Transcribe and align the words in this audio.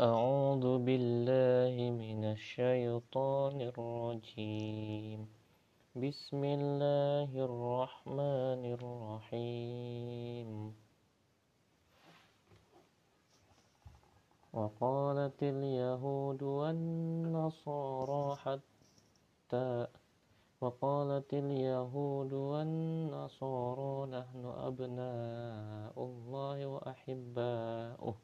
أعوذ 0.00 0.82
بالله 0.82 1.90
من 1.94 2.24
الشيطان 2.34 3.60
الرجيم. 3.60 5.30
بسم 5.94 6.44
الله 6.44 7.30
الرحمن 7.30 8.62
الرحيم. 8.74 10.50
وقالت 14.52 15.42
اليهود 15.42 16.42
والنصارى 16.42 18.36
حتى 18.36 19.86
وقالت 20.60 21.34
اليهود 21.34 22.32
والنصارى 22.32 24.10
نحن 24.10 24.42
أبناء 24.44 25.94
الله 25.94 26.66
وأحباؤه. 26.66 28.23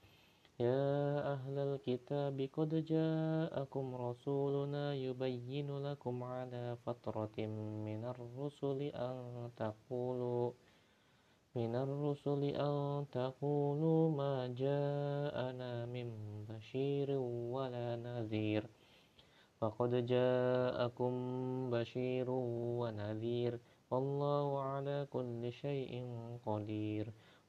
يا 0.61 1.33
أهل 1.33 1.55
الكتاب 1.57 2.49
قد 2.53 2.85
جاءكم 2.85 3.95
رسولنا 3.95 4.93
يبين 4.93 5.69
لكم 5.87 6.23
على 6.23 6.77
فترة 6.85 7.37
من 7.87 8.05
الرسل 8.05 8.81
أن 8.81 9.49
تقولوا 9.57 10.51
من 11.55 11.75
الرسل 11.75 12.43
أن 12.43 13.05
تقولوا 13.11 14.03
ما 14.11 14.47
جاءنا 14.47 15.85
من 15.85 16.09
بشير 16.49 17.09
ولا 17.55 17.95
نذير. 17.95 18.63
فقد 19.59 20.05
جاءكم 20.05 21.13
بشير 21.73 22.27
ونذير. 22.79 23.59
والله 23.91 24.59
على 24.61 25.07
كل 25.09 25.51
شيء 25.51 25.93
قدير. 26.45 27.13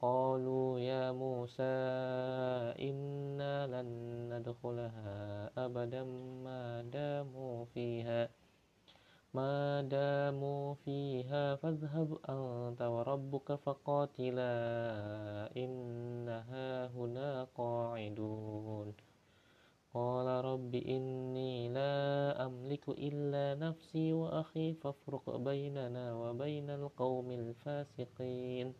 قالوا 0.00 0.78
يا 0.78 1.12
موسى 1.12 1.74
إنا 2.78 3.66
لن 3.66 3.88
ندخلها 4.32 5.50
أبدا 5.66 6.04
ما 6.44 6.82
داموا 6.82 7.64
فيها. 7.64 8.30
ما 9.34 9.82
داموا 9.82 10.74
فيها 10.74 11.56
فاذهب 11.56 12.18
أنت 12.28 12.82
وربك 12.82 13.54
فقاتلا 13.54 14.54
إنها 15.56 16.86
هنا 16.86 17.46
قاعدون. 17.54 18.92
قال 19.94 20.44
رب 20.44 20.74
إني 20.74 21.68
لا 21.68 22.46
أملك 22.46 22.88
إلا 22.88 23.66
نفسي 23.66 24.12
وأخي 24.12 24.72
فافرق 24.72 25.36
بيننا 25.36 26.14
وبين 26.14 26.70
القوم 26.70 27.30
الفاسقين. 27.30 28.74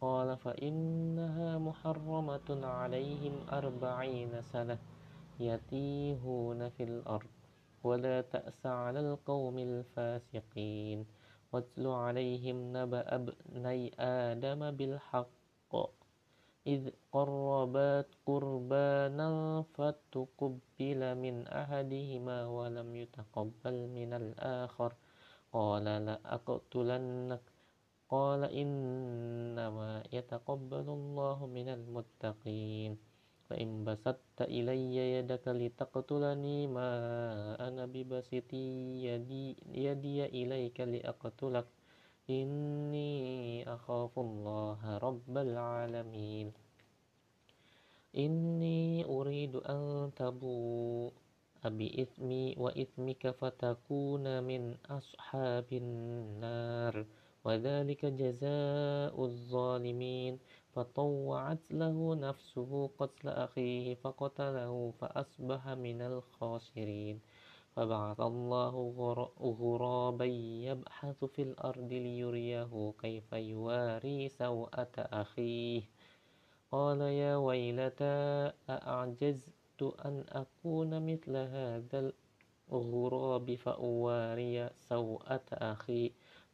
قال 0.00 0.36
فإنها 0.36 1.58
محرمة 1.58 2.48
عليهم 2.66 3.34
أربعين 3.52 4.42
سنة 4.42 4.78
يتيهون 5.40 6.68
في 6.68 6.82
الأرض 6.82 7.30
ولا 7.84 8.20
تأس 8.20 8.66
على 8.66 9.00
القوم 9.00 9.58
الفاسقين. 9.58 11.06
واتل 11.52 11.86
عليهم 11.86 12.76
نبأ 12.76 13.14
ابني 13.14 13.92
آدم 14.00 14.70
بالحق 14.70 15.74
إذ 16.66 16.90
قربات 17.12 18.08
قربانا 18.26 19.28
فتقبل 19.74 21.00
من 21.14 21.46
أحدهما 21.46 22.46
ولم 22.46 22.96
يتقبل 22.96 23.76
من 23.88 24.12
الآخر. 24.12 24.92
قال 25.52 25.84
لأقتلنك 25.84 27.40
قال 28.08 28.44
إنما 28.44 30.02
يتقبل 30.12 30.86
الله 30.88 31.46
من 31.46 31.68
المتقين. 31.68 32.98
فإن 33.48 33.84
بسطت 33.84 34.38
إلي 34.40 34.96
يدك 34.96 35.48
لتقتلني 35.48 36.66
ما 36.66 36.88
أنا 37.68 37.86
ببسط 37.86 38.52
يدي, 38.52 39.56
يدي 39.72 40.18
إليك 40.24 40.80
لأقتلك. 40.80 41.66
إني 42.30 43.64
أخاف 43.74 44.18
الله 44.18 44.98
رب 44.98 45.38
العالمين. 45.38 46.52
إني 48.16 49.04
أريد 49.04 49.56
أن 49.56 50.10
تبوء 50.16 51.12
بإثمي 51.64 52.54
وإثمك 52.58 53.30
فتكون 53.30 54.44
من 54.44 54.76
أصحاب 54.90 55.68
النار. 55.72 56.94
وذلك 57.44 58.04
جزاء 58.04 59.24
الظالمين. 59.24 60.38
فطوعت 60.74 61.64
له 61.70 62.14
نفسه 62.14 62.90
قتل 62.98 63.28
أخيه 63.28 63.94
فقتله 63.94 64.92
فأصبح 65.00 65.68
من 65.68 66.02
الخاسرين. 66.02 67.20
فبعث 67.76 68.20
الله 68.20 68.74
غرابا 69.40 70.24
يبحث 70.68 71.24
في 71.24 71.42
الأرض 71.42 71.92
ليريه 71.92 72.92
كيف 73.02 73.32
يواري 73.32 74.28
سوءة 74.28 74.94
أخيه. 74.96 75.82
قال 76.72 77.00
يا 77.00 77.36
ويلتى 77.36 78.52
أعجزت 78.70 79.82
أن 80.04 80.24
أكون 80.28 81.12
مثل 81.12 81.36
هذا 81.36 82.12
الغراب 82.72 83.54
فأواري 83.54 84.70
سوءة 84.88 85.46
أخي؟ 85.52 86.12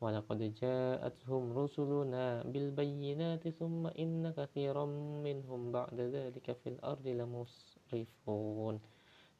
ولقد 0.00 0.54
جاءتهم 0.54 1.58
رسلنا 1.58 2.42
بالبينات 2.42 3.48
ثم 3.48 3.86
إن 3.86 4.30
كثيرا 4.36 4.84
منهم 5.26 5.72
بعد 5.72 6.00
ذلك 6.00 6.52
في 6.52 6.68
الأرض 6.68 7.06
لمسرفون 7.08 8.80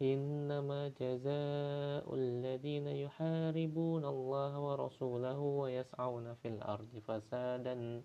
إنما 0.02 0.88
جزاء 0.88 2.14
الذين 2.14 2.86
يحاربون 2.88 4.04
الله 4.04 4.60
ورسوله 4.60 5.38
ويسعون 5.38 6.34
في 6.34 6.48
الأرض 6.48 6.92
فسادا 7.08 8.02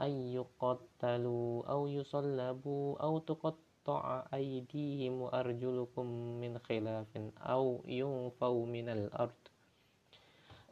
أن 0.00 0.10
يقتلوا 0.10 1.64
أو 1.64 1.88
يصلبوا 1.88 2.98
أو 2.98 3.18
تقطع 3.18 4.26
أيديهم 4.34 5.22
وأرجلكم 5.22 6.06
من 6.40 6.58
خلاف 6.58 7.12
أو 7.38 7.82
ينفوا 7.86 8.66
من 8.66 8.88
الأرض 8.88 9.47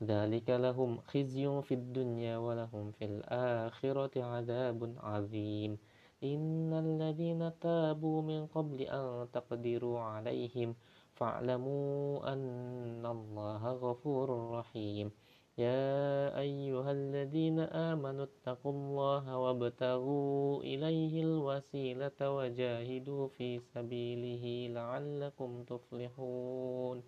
ذلك 0.02 0.50
لهم 0.50 0.98
خزي 0.98 1.62
في 1.62 1.74
الدنيا 1.74 2.36
ولهم 2.38 2.90
في 2.90 3.04
الآخرة 3.04 4.22
عذاب 4.22 4.94
عظيم. 5.00 5.78
إن 6.24 6.72
الذين 6.72 7.58
تابوا 7.60 8.22
من 8.22 8.46
قبل 8.46 8.82
أن 8.82 9.28
تقدروا 9.32 10.00
عليهم 10.00 10.74
فاعلموا 11.14 12.32
أن 12.32 13.06
الله 13.06 13.72
غفور 13.72 14.50
رحيم. 14.50 15.10
يا 15.58 16.38
أيها 16.38 16.92
الذين 16.92 17.60
آمنوا 17.60 18.24
اتقوا 18.24 18.72
الله 18.72 19.38
وابتغوا 19.38 20.62
إليه 20.62 21.22
الوسيلة 21.22 22.20
وجاهدوا 22.36 23.28
في 23.28 23.58
سبيله 23.58 24.74
لعلكم 24.74 25.64
تفلحون. 25.64 27.02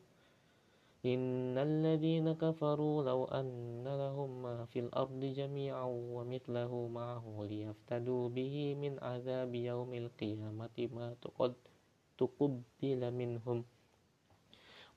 إن 1.07 1.59
الذين 1.59 2.33
كفروا 2.33 3.03
لو 3.03 3.25
أن 3.25 3.85
لهم 3.87 4.43
ما 4.43 4.65
في 4.65 4.79
الأرض 4.79 5.21
جميعا 5.25 5.87
ومثله 5.87 6.89
معه 6.89 7.47
ليفتدوا 7.51 8.29
به 8.29 8.75
من 8.75 8.99
عذاب 8.99 9.55
يوم 9.55 9.95
القيامة 9.95 10.77
ما 10.79 11.15
تقبل 12.19 13.11
منهم 13.15 13.65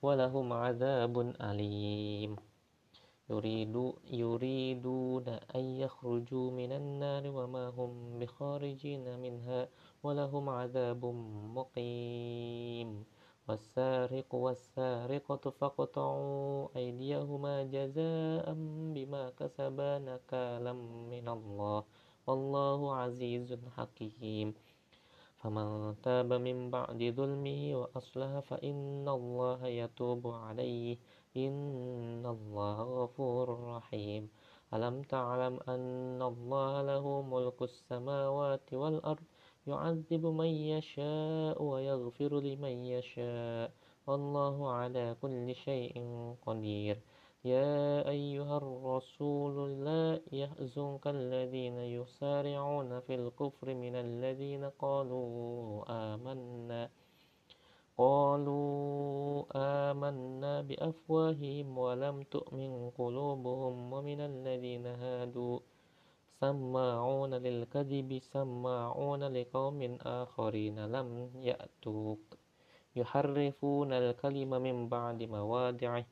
ولهم 0.01 0.53
عذاب 0.53 1.15
أليم. 1.42 2.36
يريد 3.30 3.75
يريدون 4.12 5.27
أن 5.56 5.63
يخرجوا 5.83 6.51
من 6.51 6.71
النار 6.71 7.24
وما 7.27 7.69
هم 7.69 8.19
بخارجين 8.19 9.19
منها 9.19 9.69
ولهم 10.04 10.50
عذاب 10.50 11.06
مقيم. 11.57 13.06
والسارق 13.48 14.36
والسارقة 14.36 15.50
فاقطعوا 15.50 16.68
أيديهما 16.76 17.64
جزاء 17.64 18.46
بما 18.96 19.30
كسبا 19.30 20.00
نكالا 20.00 20.74
من 21.14 21.28
الله 21.28 21.84
والله 22.28 22.96
عزيز 22.96 23.58
حكيم. 23.78 24.54
فمن 25.42 25.96
تاب 26.02 26.34
من 26.34 26.70
بعد 26.70 27.14
ظلمه 27.18 27.62
وأصلح 27.76 28.40
فإن 28.40 29.10
الله 29.10 29.68
يتوب 29.68 30.28
عليه. 30.28 30.98
إن 31.38 32.26
الله 32.26 32.78
غفور 32.84 33.48
رحيم. 33.76 34.30
ألم 34.74 35.02
تعلم 35.02 35.60
أن 35.68 36.22
الله 36.22 36.82
له 36.82 37.22
ملك 37.22 37.62
السماوات 37.62 38.74
والأرض؟ 38.74 39.31
يعذب 39.68 40.25
من 40.25 40.46
يشاء 40.46 41.63
ويغفر 41.63 42.40
لمن 42.40 42.86
يشاء. 42.86 43.72
والله 44.08 44.72
على 44.72 45.16
كل 45.22 45.56
شيء 45.56 45.96
قدير. 46.46 46.98
يا 47.46 48.10
أيها 48.10 48.58
الرسول 48.58 49.86
لا 49.86 50.22
يحزنك 50.31 51.08
الذين 51.08 51.78
يسارعون 51.78 53.00
في 53.00 53.16
الكفر 53.16 53.74
من 53.74 53.96
الذين 53.96 54.66
قالوا 54.66 55.25
آمنا 55.90 56.90
قالوا 57.98 59.46
آمنا 59.56 60.62
بأفواههم 60.62 61.78
ولم 61.78 62.24
تؤمن 62.24 62.90
قلوبهم 62.90 63.94
ومن 63.94 64.19
الذين 64.19 64.86
هادوا. 64.86 65.60
سماعون 66.42 67.34
للكذب 67.34 68.10
سماعون 68.34 69.22
لقوم 69.38 69.80
آخرين 70.02 70.78
لم 70.96 71.08
يأتوك. 71.50 72.24
يحرفون 72.96 73.90
الكلم 73.94 74.52
من 74.68 74.78
بعد 74.90 75.20
مواضعه 75.24 76.06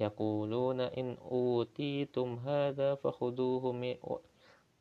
يقولون 0.00 0.80
إن 0.80 1.16
أوتيتم 1.32 2.28
هذا 2.48 2.94
فخذوه 2.94 3.64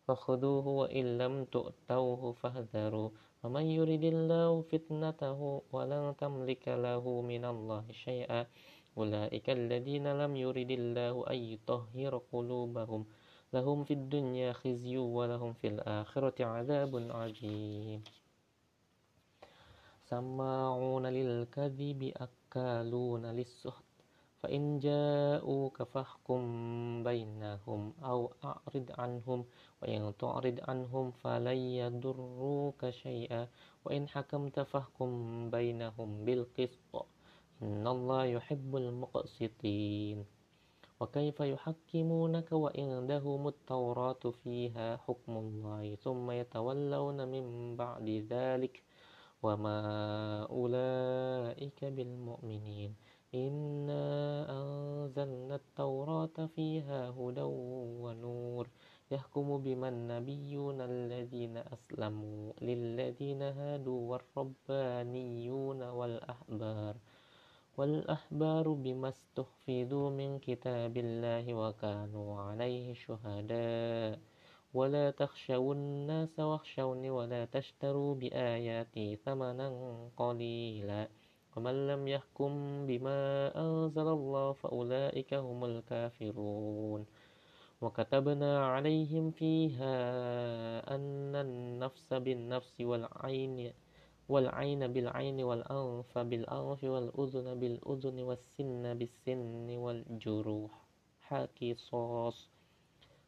فخذوه 0.06 0.68
وإن 0.68 1.06
لم 1.18 1.34
تؤتوه 1.46 2.22
فاحذروا. 2.42 3.10
ومن 3.44 3.66
يرد 3.78 4.04
الله 4.04 4.62
فتنته 4.62 5.40
ولن 5.74 6.04
تملك 6.18 6.66
له 6.68 7.06
من 7.22 7.44
الله 7.46 7.86
شيئا. 7.92 8.42
أولئك 8.98 9.48
الذين 9.50 10.08
لم 10.22 10.34
يرد 10.36 10.72
الله 10.72 11.14
أن 11.32 11.38
يطهر 11.54 12.14
قلوبهم. 12.34 13.02
لهم 13.56 13.84
في 13.84 13.94
الدنيا 13.94 14.54
خزي 14.54 14.98
ولهم 14.98 15.54
في 15.54 15.68
الآخرة 15.68 16.46
عذاب 16.46 16.94
عظيم 17.12 18.04
سماعون 20.06 21.06
للكذب 21.06 22.02
أكالون 22.16 23.26
للسحت. 23.26 23.84
فإن 24.44 24.80
جاءوك 24.80 25.84
فاحكم 25.84 26.42
بينهم 27.04 27.94
أو 28.04 28.20
أعرض 28.44 28.88
عنهم. 28.98 29.46
وإن 29.82 30.14
تعرض 30.20 30.58
عنهم 30.68 31.12
فلن 31.12 31.58
يضروك 31.58 32.90
شيئا. 32.90 33.48
وإن 33.86 34.08
حكمت 34.08 34.60
فاحكم 34.60 35.10
بينهم 35.50 36.26
بالقسط. 36.26 37.06
إن 37.62 37.88
الله 37.88 38.26
يحب 38.26 38.76
المقسطين. 38.76 40.35
وكيف 41.00 41.40
يحكمونك 41.40 42.52
وعندهم 42.52 43.48
التوراة 43.48 44.24
فيها 44.44 44.98
حكم 44.98 45.38
الله 45.38 45.96
ثم 45.96 46.32
يتولون 46.32 47.28
من 47.28 47.76
بعد 47.76 48.10
ذلك 48.10 48.84
وما 49.44 49.78
أولئك 50.50 51.86
بالمؤمنين. 51.86 52.96
إنا 53.36 54.06
أنزلنا 54.62 55.56
التوراة 55.56 56.38
فيها 56.56 57.10
هدى 57.10 57.42
ونور 58.04 58.68
يحكم 59.12 59.58
بما 59.58 59.90
النبيون 59.90 60.82
الذين 60.82 61.58
أسلموا 61.58 62.54
للذين 62.62 63.42
هادوا 63.42 64.02
والربانيون 64.12 65.82
والأحبار 65.84 66.96
والأحبار 67.78 68.70
بما 68.70 69.10
استحفظوا 69.10 70.10
من 70.10 70.40
كتاب 70.40 70.98
الله 70.98 71.54
وكانوا 71.54 72.42
عليه 72.42 72.94
شهداء. 72.94 74.20
ولا 74.74 75.12
تخشوا 75.12 75.74
الناس 75.74 76.40
واخشوني 76.40 77.10
ولا 77.10 77.46
تشتروا 77.46 78.16
بآياتي 78.16 79.16
ثمنا 79.16 79.70
قليلا. 80.18 81.08
ومن 81.56 81.88
لم 81.88 82.08
يحكم 82.08 82.52
بما 82.88 83.52
أنزل 83.56 84.08
الله 84.08 84.52
فأولئك 84.52 85.34
هم 85.34 85.66
الكافرون. 85.66 87.06
وكتبنا 87.82 88.66
عليهم 88.66 89.32
فيها 89.32 89.96
أن 90.96 91.36
النفس 91.36 92.14
بالنفس 92.14 92.82
والعين 92.82 93.74
والعين 94.30 94.88
بالعين 94.94 95.44
والأنف 95.44 96.18
بالأنف 96.18 96.84
والأذن 96.84 97.60
بالأذن 97.60 98.18
والسن 98.24 98.94
بالسن 98.94 99.78
والجروح. 99.78 100.72
قصاص 101.62 102.50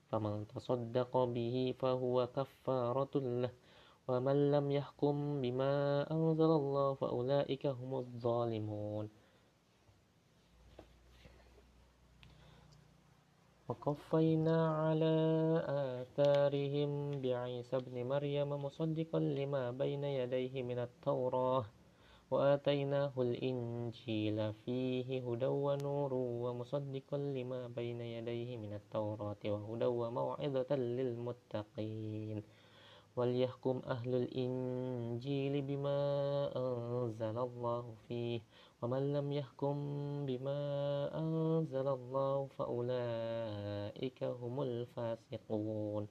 فمن 0.09 0.47
تصدق 0.47 1.23
به 1.23 1.75
فهو 1.79 2.27
كفارة 2.27 3.13
له. 3.15 3.51
ومن 4.07 4.51
لم 4.51 4.71
يحكم 4.71 5.41
بما 5.41 6.05
أنزل 6.11 6.51
الله 6.51 6.93
فأولئك 6.93 7.65
هم 7.65 7.95
الظالمون. 7.95 9.09
وقفينا 13.67 14.57
على 14.88 15.15
آثارهم. 15.67 17.21
بعيسى 17.21 17.75
ابن 17.75 17.95
مريم 18.07 18.50
مصدقا 18.65 19.19
لما 19.19 19.71
بين 19.71 20.03
يديه 20.03 20.63
من 20.63 20.79
التوراة. 20.79 21.65
وآتيناه 22.31 23.12
الإنجيل 23.17 24.53
فيه 24.53 25.07
هدى 25.27 25.45
ونور 25.45 26.13
ومصدقا 26.13 27.17
لما 27.17 27.67
بين 27.67 28.01
يديه 28.01 28.57
من 28.57 28.74
التوراة 28.74 29.43
وهدى 29.45 29.86
وموعظة 29.86 30.75
للمتقين. 30.75 32.43
وليحكم 33.17 33.81
أهل 33.88 34.15
الإنجيل 34.15 35.62
بما 35.62 36.00
أنزل 36.55 37.38
الله 37.38 37.83
فيه. 38.07 38.41
ومن 38.81 39.13
لم 39.13 39.31
يحكم 39.31 39.75
بما 40.25 40.60
أنزل 41.19 41.88
الله 41.88 42.48
فأولئك 42.57 44.24
هم 44.24 44.62
الفاسقون. 44.62 46.07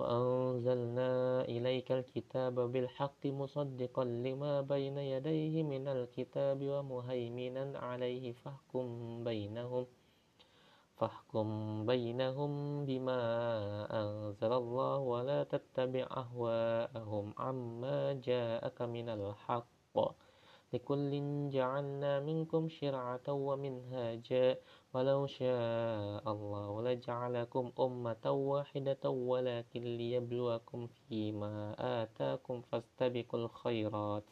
وأنزلنا 0.00 1.10
إليك 1.44 1.92
الكتاب 1.92 2.54
بالحق 2.72 3.26
مصدقا 3.26 4.04
لما 4.04 4.60
بين 4.60 4.98
يديه 4.98 5.62
من 5.62 5.88
الكتاب 5.88 6.58
ومهيمنا 6.62 7.78
عليه 7.78 8.32
فاحكم 8.32 8.84
بينهم 9.24 9.86
فاحكم 10.96 11.46
بينهم 11.86 12.52
بما 12.84 13.20
أنزل 14.00 14.52
الله 14.52 14.98
ولا 14.98 15.44
تتبع 15.44 16.04
أهواءهم 16.16 17.34
عما 17.38 18.12
جاءك 18.12 18.82
من 18.82 19.08
الحق. 19.08 19.96
لكل 20.72 21.10
جعلنا 21.50 22.20
منكم 22.20 22.68
شرعة 22.68 23.26
ومنهاجا 23.28 24.58
ولو 24.94 25.26
شاء 25.26 26.32
الله 26.32 26.82
لجعلكم 26.82 27.72
أمة 27.80 28.24
واحدة 28.30 29.10
ولكن 29.10 29.84
ليبلوكم 29.84 30.86
فيما 30.86 31.74
آتاكم 32.02 32.60
فاستبقوا 32.60 33.40
الخيرات. 33.40 34.24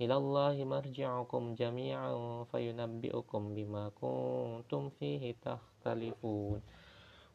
إلى 0.00 0.16
الله 0.16 0.64
مرجعكم 0.64 1.54
جميعا 1.54 2.44
فينبئكم 2.44 3.54
بما 3.54 3.88
كنتم 3.88 4.88
فيه 4.88 5.34
تختلفون. 5.42 6.62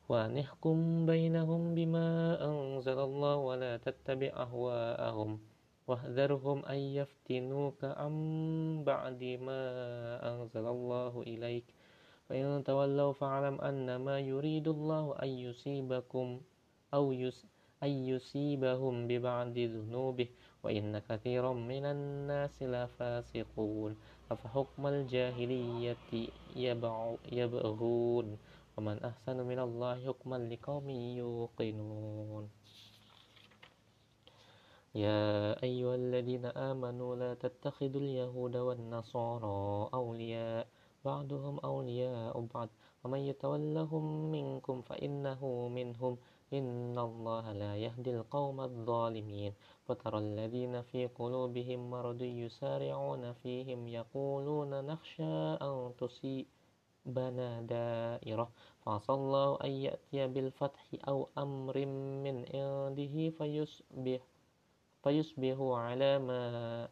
ونحكم 0.09 1.05
بينهم 1.05 1.75
بما 1.75 2.09
أنزل 2.45 2.99
الله 2.99 3.35
ولا 3.35 3.77
تتبع 3.77 4.27
أهواءهم. 4.27 5.52
واحذرهم 5.87 6.65
أن 6.65 6.75
يفتنوك 6.75 7.83
عن 7.83 8.13
بعد 8.85 9.23
ما 9.23 9.61
أنزل 10.31 10.65
الله 10.67 11.21
إليك. 11.21 11.65
فإن 12.29 12.63
تولوا 12.63 13.13
فاعلم 13.13 13.61
أنما 13.61 14.19
يريد 14.19 14.67
الله 14.67 15.15
أن 15.23 15.27
يصيبكم 15.27 16.41
أو 16.93 17.11
يس 17.11 17.45
أن 17.83 17.89
يصيبهم 17.89 19.07
ببعض 19.07 19.57
ذنوبه. 19.57 20.27
وإن 20.63 20.99
كثيرا 20.99 21.53
من 21.53 21.85
الناس 21.85 22.63
لفاسقون. 22.63 23.91
أفحكم 24.31 24.87
الجاهلية 24.87 25.97
يبغون؟ 27.31 28.37
ومن 28.77 28.97
أحسن 29.03 29.37
من 29.37 29.59
الله 29.59 30.07
حكما 30.07 30.37
لقوم 30.49 30.89
يوقنون. 30.89 32.62
يا 34.95 35.57
أيها 35.63 35.95
الذين 35.95 36.45
آمنوا 36.45 37.15
لا 37.15 37.33
تتخذوا 37.33 38.01
اليهود 38.01 38.57
والنصارى 38.57 39.89
أولياء 39.93 40.67
بعضهم 41.05 41.59
أولياء 41.59 42.47
بعض. 42.53 42.69
ومن 43.03 43.19
يتولهم 43.19 44.31
منكم 44.31 44.81
فإنه 44.81 45.67
منهم. 45.67 46.17
إن 46.53 46.99
الله 46.99 47.51
لا 47.51 47.75
يهدي 47.75 48.11
القوم 48.11 48.61
الظالمين. 48.61 49.53
وترى 49.89 50.17
الذين 50.19 50.81
في 50.81 51.07
قلوبهم 51.07 51.89
مرض 51.89 52.21
يسارعون 52.21 53.33
فيهم 53.33 53.87
يقولون 53.87 54.85
نخشى 54.85 55.57
أن 55.61 55.91
تصيبنا 55.97 57.61
دائرة. 57.61 58.51
فعسى 58.85 59.13
الله 59.13 59.57
أن 59.63 59.71
يأتي 59.71 60.27
بالفتح 60.27 60.85
أو 61.07 61.29
أمر 61.37 61.85
من 62.25 62.45
عنده 62.53 63.29
فيصبح 63.29 64.32
فيصبحوا 65.03 65.77
على 65.77 66.19
ما 66.19 66.43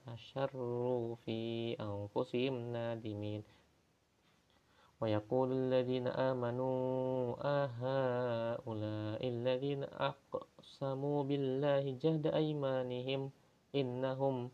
أشروا 0.07 1.15
في 1.15 1.73
أنفسهم 1.79 2.53
نادمين. 2.73 3.43
ويقول 5.01 5.51
الذين 5.51 6.07
آمنوا 6.07 7.35
أهؤلاء 7.41 9.21
الذين 9.27 9.83
أقسموا 9.83 11.23
بالله 11.23 11.97
جهد 12.01 12.27
أيمانهم 12.27 13.31
إنهم 13.75 14.51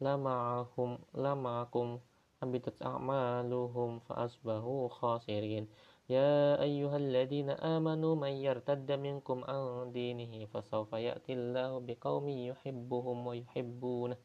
لمعهم 0.00 0.98
لمعكم 1.14 1.98
حبطت 2.42 2.82
أعمالهم 2.82 3.98
فأصبحوا 3.98 4.88
خاسرين. 4.88 5.68
يا 6.08 6.62
أيها 6.62 6.96
الذين 6.96 7.50
آمنوا 7.50 8.14
من 8.14 8.28
يرتد 8.28 8.92
منكم 8.92 9.44
عن 9.44 9.92
دينه 9.92 10.46
فسوف 10.46 10.92
يأتي 10.92 11.32
الله 11.32 11.80
بقوم 11.80 12.28
يحبهم 12.28 13.26
ويحبونه 13.26 14.16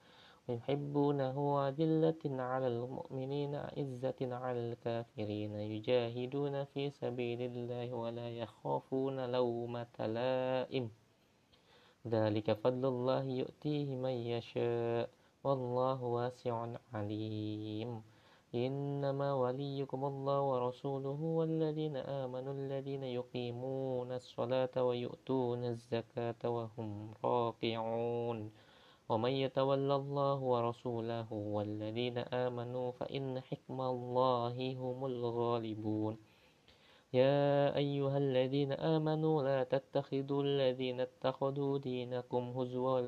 ويحبونه 0.48 1.68
أذلة 1.68 2.24
على 2.26 2.68
المؤمنين 2.68 3.56
عزة 3.56 4.20
على 4.22 4.60
الكافرين 4.72 5.54
يجاهدون 5.56 6.64
في 6.66 6.90
سبيل 6.90 7.42
الله 7.42 7.94
ولا 7.94 8.30
يخافون 8.30 9.32
لومة 9.32 9.98
لائم 10.00 10.92
ذلك 12.08 12.54
فضل 12.54 12.86
الله 12.86 13.24
يؤتيه 13.24 13.96
من 13.96 14.16
يشاء 14.34 15.10
والله 15.44 16.04
واسع 16.04 16.68
عليم 16.94 18.11
إنما 18.56 19.34
وليكم 19.34 20.06
الله 20.06 20.42
ورسوله 20.42 21.20
والذين 21.22 21.98
آمنوا 21.98 22.54
الذين 22.54 23.04
يقيمون 23.04 24.12
الصلاة 24.12 24.84
ويؤتون 24.84 25.66
الزكاة 25.66 26.42
وهم 26.44 27.14
راكعون. 27.24 28.52
ومن 29.10 29.32
يتولى 29.32 29.96
الله 29.96 30.40
ورسوله 30.40 31.34
والذين 31.34 32.18
آمنوا 32.18 32.92
فإن 32.92 33.40
حكم 33.40 33.82
الله 33.82 34.76
هم 34.76 35.06
الغالبون. 35.06 36.18
يا 37.14 37.76
أيها 37.76 38.18
الذين 38.18 38.72
آمنوا 38.72 39.44
لا 39.44 39.64
تتخذوا 39.64 40.44
الذين 40.44 41.00
اتخذوا 41.00 41.78
دينكم 41.78 42.44
هزوا 42.58 43.08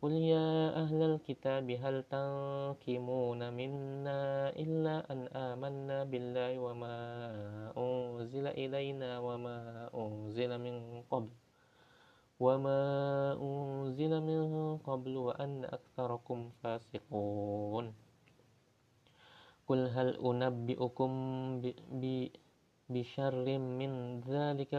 قل 0.00 0.12
يا 0.12 0.72
أهل 0.82 1.00
الكتاب 1.02 1.70
هل 1.70 1.96
تنكمون 2.08 3.40
منا 3.52 4.48
إلا 4.56 5.12
أن 5.12 5.20
آمنا 5.28 6.04
بالله 6.08 6.58
وما 6.58 6.96
أنزل 7.76 8.46
إلينا 8.46 9.10
وما 9.20 9.58
أنزل 9.94 10.50
من 10.56 11.04
قبل 11.12 11.32
وما 12.40 12.80
أنزل 13.36 14.12
من 14.24 14.42
قبل 14.88 15.16
وأن 15.16 15.64
أكثركم 15.64 16.38
فاسقون 16.62 17.86
قل 19.68 19.80
هل 19.96 20.08
أنبئكم 20.16 21.10
بشر 22.88 23.46
من 23.58 23.92
ذلك 24.20 24.72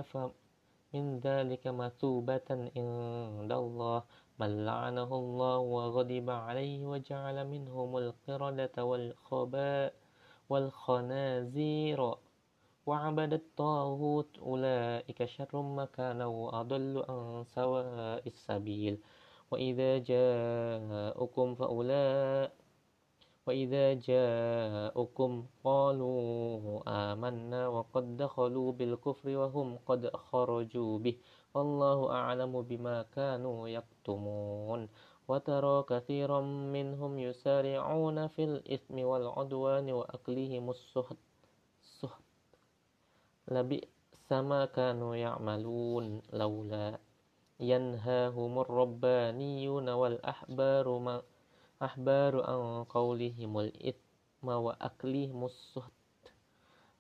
من 0.94 1.20
ذلك 1.20 1.64
مثوبة 1.68 2.50
عند 2.76 3.52
الله 3.52 3.98
من 4.42 4.66
لعنه 4.66 5.10
الله 5.22 5.58
وغضب 5.58 6.28
عليه 6.30 6.86
وجعل 6.86 7.38
منهم 7.48 7.98
القردة 7.98 8.76
والخباء 8.90 9.94
والخنازير 10.50 12.02
وعبد 12.86 13.34
الطاغوت 13.34 14.32
أولئك 14.40 15.26
شر 15.26 15.54
مكانا 15.62 16.26
وأضل 16.26 17.04
عن 17.10 17.44
سواء 17.56 18.24
السبيل. 18.28 18.98
وإذا 19.52 19.92
جاءكم 19.98 21.48
فأولئك 21.56 22.52
وإذا 23.48 23.94
جاءكم 23.94 25.32
قالوا 25.64 26.22
آمنا 26.88 27.68
وقد 27.68 28.18
دخلوا 28.18 28.72
بالكفر 28.72 29.28
وهم 29.38 29.78
قد 29.86 30.02
خرجوا 30.16 30.94
به. 31.00 31.16
والله 31.54 32.12
أعلم 32.12 32.62
بما 32.62 33.06
كانوا 33.16 33.68
يكتمون 34.02 34.90
وترى 35.28 35.84
كثيرا 35.90 36.42
منهم 36.74 37.20
يسارعون 37.20 38.28
في 38.28 38.44
الإثم 38.44 39.00
والعدوان 39.00 39.92
وأكلهم 39.92 40.70
السهد 40.70 41.18
السهد 41.84 42.26
لبئس 43.48 44.32
ما 44.32 44.66
كانوا 44.66 45.16
يعملون. 45.16 46.22
لولا 46.34 47.00
ينهاهم 47.60 48.60
الربانيون 48.60 49.90
والأحبار 49.90 50.98
ما 50.98 51.22
أحبار 51.82 52.34
عن 52.50 52.84
قولهم 52.84 53.60
الإثم 53.60 54.48
وأكلهم 54.48 55.46
السهد 55.46 56.01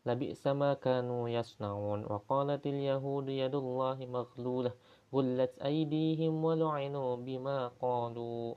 لبئس 0.05 0.47
ما 0.47 0.73
كانوا 0.73 1.29
يصنعون. 1.29 2.05
وقالت 2.05 2.67
اليهود 2.67 3.29
يد 3.29 3.55
الله 3.55 4.05
مغلولة 4.05 4.71
غلت 5.13 5.59
أيديهم 5.59 6.45
ولعنوا 6.45 7.15
بما 7.15 7.67
قالوا. 7.67 8.55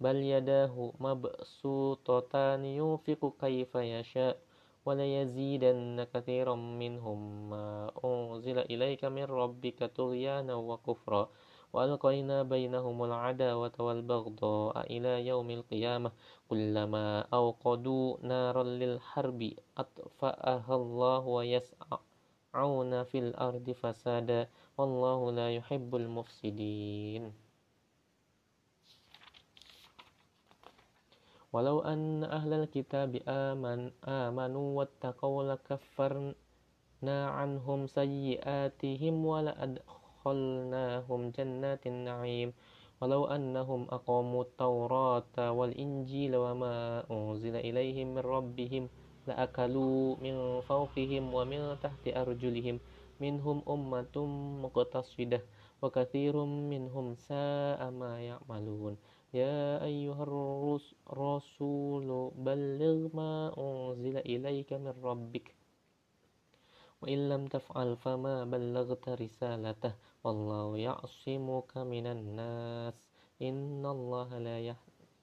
بل 0.00 0.16
يداه 0.16 0.92
مبسوطتان 1.00 2.64
ينفق 2.64 3.32
كيف 3.40 3.74
يشاء 3.74 4.36
وليزيدن 4.86 6.06
كثيرا 6.14 6.54
منهم 6.54 7.50
ما 7.50 7.90
أنزل 8.04 8.58
إليك 8.58 9.04
من 9.04 9.24
ربك 9.24 9.84
طغيانا 9.84 10.54
وكفرا. 10.54 11.28
وألقينا 11.72 12.42
بينهم 12.42 13.04
العداوة 13.04 13.72
والبغضاء 13.78 14.86
إلى 14.96 15.26
يوم 15.26 15.50
القيامة. 15.50 16.12
كلما 16.50 17.20
أوقدوا 17.32 18.16
نارا 18.26 18.62
للحرب 18.62 19.40
أطفأها 19.78 20.74
الله 20.74 21.18
ويسعون 21.26 22.92
في 23.04 23.18
الأرض 23.18 23.70
فسادا 23.70 24.48
والله 24.78 25.30
لا 25.32 25.48
يحب 25.56 25.96
المفسدين 25.96 27.32
ولو 31.52 31.80
أن 31.80 32.24
أهل 32.24 32.52
الكتاب 32.52 33.22
آمن 33.28 33.90
آمنوا 34.04 34.78
واتقوا 34.78 35.42
لكفرنا 35.54 36.34
عنهم 37.38 37.86
سيئاتهم 37.86 39.26
ولأدخلناهم 39.26 41.20
جنات 41.30 41.86
النعيم 41.86 42.52
ولو 43.00 43.24
أنهم 43.26 43.88
أقاموا 43.90 44.42
التوراة 44.42 45.36
والإنجيل 45.52 46.36
وما 46.36 47.04
أنزل 47.10 47.56
إليهم 47.56 48.14
من 48.14 48.24
ربهم 48.24 48.88
لأكلوا 49.26 50.16
من 50.20 50.60
فوقهم 50.60 51.34
ومن 51.34 51.76
تحت 51.80 52.04
أرجلهم 52.08 52.76
منهم 53.20 53.62
أمة 53.68 54.16
مقتصدة 54.64 55.40
وكثير 55.82 56.34
منهم 56.44 57.06
ساء 57.14 57.90
ما 57.90 58.20
يعملون. 58.20 58.96
يا 59.34 59.84
أيها 59.84 60.22
الرسول 61.08 62.08
بلغ 62.36 62.98
ما 63.16 63.54
أنزل 63.58 64.16
إليك 64.16 64.72
من 64.72 64.94
ربك 65.02 65.54
وإن 67.00 67.28
لم 67.28 67.46
تفعل 67.46 67.96
فما 67.96 68.44
بلغت 68.44 69.08
رسالته. 69.08 70.09
والله 70.24 70.78
يعصمك 70.78 71.78
من 71.78 72.06
الناس. 72.06 73.08
إن 73.42 73.86
الله 73.86 74.38
لا 74.38 74.58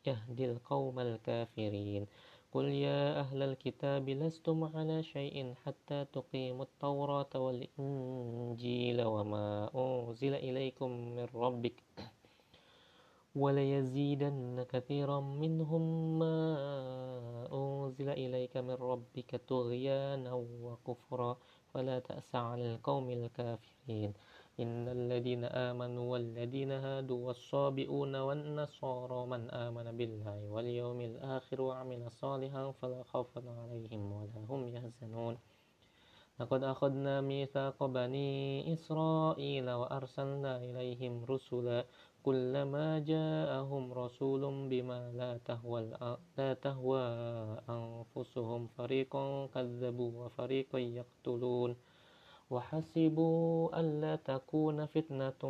يهدي 0.08 0.46
القوم 0.52 1.00
الكافرين. 1.00 2.08
قل 2.52 2.66
يا 2.66 3.20
أهل 3.20 3.44
الكتاب 3.44 4.10
لستم 4.10 4.64
على 4.64 5.04
شيء 5.04 5.54
حتى 5.66 6.06
تقيموا 6.14 6.64
التوراة 6.66 7.30
والإنجيل 7.36 9.02
وما 9.06 9.70
أنزل 9.76 10.34
إليكم 10.34 10.92
من 11.16 11.28
ربك 11.36 11.84
وليزيدن 13.42 14.66
كثيرا 14.70 15.20
منهم 15.20 15.84
ما 16.20 16.38
أنزل 17.54 18.10
إليك 18.10 18.58
من 18.58 18.74
ربك 18.74 19.42
طغيانا 19.48 20.34
وكفرا. 20.34 21.38
فلا 21.74 22.00
تأس 22.00 22.36
على 22.36 22.74
القوم 22.76 23.10
الكافرين. 23.10 24.14
إن 24.60 24.88
الذين 24.88 25.44
آمنوا 25.46 26.12
والذين 26.12 26.72
هادوا 26.72 27.28
والصابئون 27.28 28.16
والنصارى 28.16 29.26
من 29.26 29.50
آمن 29.50 29.98
بالله 29.98 30.50
واليوم 30.50 31.02
الآخر 31.02 31.62
وعمل 31.62 32.12
صالحا 32.12 32.72
فلا 32.72 33.04
خوف 33.04 33.38
عليهم 33.38 34.12
ولا 34.12 34.40
هم 34.50 34.68
يحزنون. 34.68 35.38
لقد 36.40 36.64
أخذنا 36.64 37.22
ميثاق 37.22 37.86
بني 37.86 38.74
إسرائيل 38.74 39.70
وأرسلنا 39.70 40.58
إليهم 40.58 41.26
رسلا 41.26 41.86
كلما 42.24 43.00
جاءهم 43.00 43.94
رسول 43.94 44.70
بما 44.70 45.12
لا 45.12 45.38
تهوى 45.38 45.82
لا 46.38 46.54
تهوى 46.54 47.06
أنفسهم. 47.70 48.68
فريقا 48.68 49.48
كذبوا 49.54 50.12
وفريقا 50.26 50.80
يقتلون. 50.80 51.76
وحسبوا 52.50 53.80
ألا 53.80 54.16
تكون 54.16 54.86
فتنة 54.86 55.42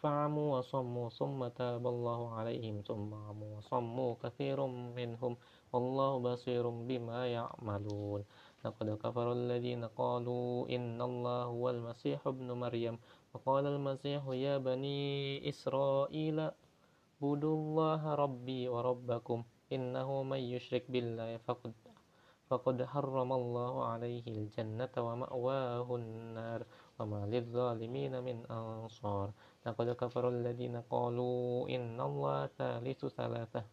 فعموا 0.00 0.58
وصموا 0.58 1.08
ثم 1.08 1.48
تاب 1.48 1.86
الله 1.86 2.20
عليهم 2.34 2.82
ثم 2.86 3.14
عموا 3.14 3.56
وصموا 3.56 4.14
كثير 4.22 4.66
منهم 4.66 5.36
والله 5.72 6.18
بصير 6.18 6.68
بما 6.68 7.26
يعملون. 7.26 8.24
لقد 8.64 8.88
كفر 8.98 9.32
الذين 9.32 9.84
قالوا 9.84 10.68
إن 10.68 11.02
الله 11.02 11.42
هو 11.44 11.70
المسيح 11.70 12.26
ابن 12.26 12.52
مريم. 12.52 12.98
وقال 13.34 13.66
المسيح 13.66 14.22
يا 14.28 14.58
بني 14.58 15.48
إسرائيل 15.48 16.38
اعبدوا 16.40 17.56
الله 17.56 18.14
ربي 18.14 18.68
وربكم 18.68 19.44
إنه 19.72 20.22
من 20.22 20.38
يشرك 20.38 20.90
بالله 20.90 21.36
فقد 21.36 21.72
فقد 22.50 22.84
حرم 22.84 23.32
الله 23.32 23.84
عليه 23.84 24.26
الجنة 24.26 24.94
ومأواه 24.98 25.96
النار 25.96 26.60
وما 26.98 27.26
للظالمين 27.26 28.22
من 28.22 28.46
أنصار. 28.46 29.30
لقد 29.66 29.88
كفر 29.90 30.28
الذين 30.28 30.76
قالوا 30.90 31.68
إن 31.68 32.00
الله 32.00 32.46
ثالث 32.46 33.06
ثلاثة. 33.06 33.64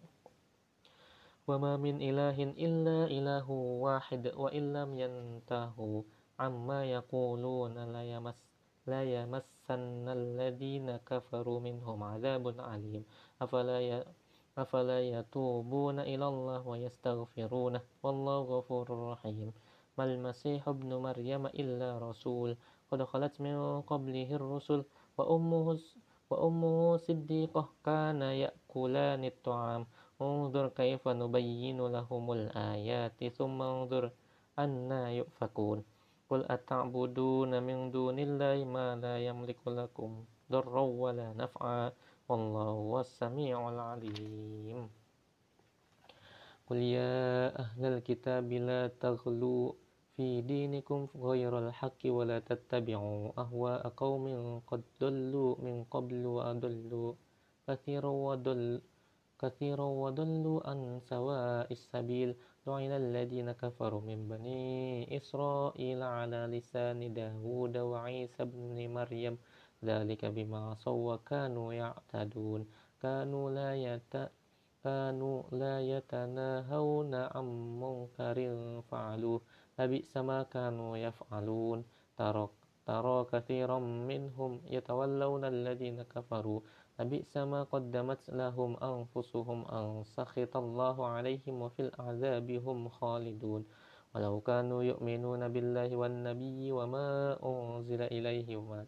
وما 1.48 1.78
من 1.78 2.02
إله 2.02 2.38
إلا 2.56 3.12
إله 3.12 3.48
واحد 3.86 4.24
وإن 4.38 4.64
لم 4.74 4.90
ينتهوا 5.00 6.02
عما 6.40 6.80
يقولون 6.86 7.76
لا 7.94 8.04
يمس 8.04 8.40
لا 8.88 9.02
يمسن 9.04 10.06
الذين 10.10 10.98
كفروا 10.98 11.60
منهم 11.60 12.04
عذاب 12.04 12.46
عليم 12.60 13.04
أفلا 13.42 13.80
أفلا 14.58 15.00
يتوبون 15.02 16.00
إلى 16.00 16.28
الله 16.28 16.68
ويستغفرونه؟ 16.68 17.82
والله 18.04 18.40
غفور 18.42 18.88
رحيم. 19.12 19.54
ما 19.98 20.04
المسيح 20.04 20.68
ابن 20.68 20.94
مريم 20.94 21.46
إلا 21.46 22.00
رسول. 22.00 22.58
قد 22.92 23.04
خلت 23.04 23.42
من 23.42 23.82
قبله 23.82 24.36
الرسل 24.36 24.84
وأمه 25.18 25.80
وأمه 26.30 26.98
صديقة 26.98 27.70
كان 27.86 28.22
يأكلان 28.22 29.24
الطعام. 29.26 29.88
انظر 30.22 30.68
كيف 30.68 31.08
نبين 31.08 31.80
لهم 31.88 32.32
الآيات 32.32 33.24
ثم 33.24 33.62
انظر 33.62 34.12
أنا 34.60 35.12
يؤفكون. 35.12 35.84
قل 36.30 36.46
أتعبدون 36.52 37.64
من 37.64 37.92
دون 37.92 38.20
الله 38.20 38.64
ما 38.66 38.96
لا 38.96 39.16
يملك 39.28 39.68
لكم 39.68 40.26
ضرا 40.52 40.82
ولا 40.82 41.34
نفعا. 41.34 41.92
والله 42.30 42.62
هو 42.62 43.00
السميع 43.00 43.70
العليم. 43.70 44.90
قل 46.68 46.78
يا 46.78 47.60
أهل 47.60 47.82
الكتاب 47.86 48.52
لا 48.52 48.88
تغلوا 48.88 49.74
في 50.16 50.42
دينكم 50.42 51.08
غير 51.16 51.52
الحق 51.60 52.02
ولا 52.06 52.40
تتبعوا 52.40 53.32
أهواء 53.38 53.88
قوم 53.98 54.24
قد 54.68 54.82
ضلوا 55.02 55.56
من 55.66 55.84
قبل 55.92 56.26
وأضلوا. 56.26 57.14
كثيرا 57.68 58.08
وضل 58.10 58.82
كثيرا 59.42 59.84
وضلوا 60.04 60.60
عن 60.70 61.00
سواء 61.10 61.68
السبيل. 61.72 62.36
لعن 62.68 62.92
الذين 62.92 63.52
كفروا 63.52 64.02
من 64.02 64.28
بني 64.30 64.62
إسرائيل 65.18 66.04
على 66.04 66.42
لسان 66.54 67.14
داود 67.14 67.78
وعيسى 67.78 68.46
بن 68.46 68.78
مريم. 68.94 69.38
ذلك 69.86 70.26
بما 70.26 70.60
عصوا 70.70 71.14
وكانوا 71.14 71.74
يعتدون. 71.74 72.62
كانوا 73.02 73.46
لا 73.52 73.76
يت 73.76 74.14
كانوا 74.84 75.44
لا 75.52 75.82
يتناهون 75.82 77.14
عن 77.16 77.48
منكر 77.80 78.38
فعلوه. 78.92 79.42
لبئس 79.80 80.18
ما 80.18 80.44
كانوا 80.44 80.98
يفعلون. 80.98 81.84
ترى 82.18 82.50
ترى 82.86 83.26
كثيرا 83.32 83.80
منهم 83.80 84.62
يتولون 84.66 85.44
الذين 85.46 86.02
كفروا. 86.02 86.60
لبئس 87.00 87.38
ما 87.38 87.64
قدمت 87.64 88.30
لهم 88.30 88.72
أنفسهم 88.78 89.60
أن 89.66 90.04
سخط 90.04 90.58
الله 90.58 91.08
عليهم 91.08 91.62
وفي 91.62 91.82
العذاب 91.82 92.52
هم 92.52 92.90
خالدون. 92.90 93.66
ولو 94.16 94.42
كانوا 94.42 94.84
يؤمنون 94.84 95.48
بالله 95.54 95.96
والنبي 95.96 96.72
وما 96.72 97.40
أنزل 97.44 98.02
إليه 98.02 98.62
ما 98.62 98.86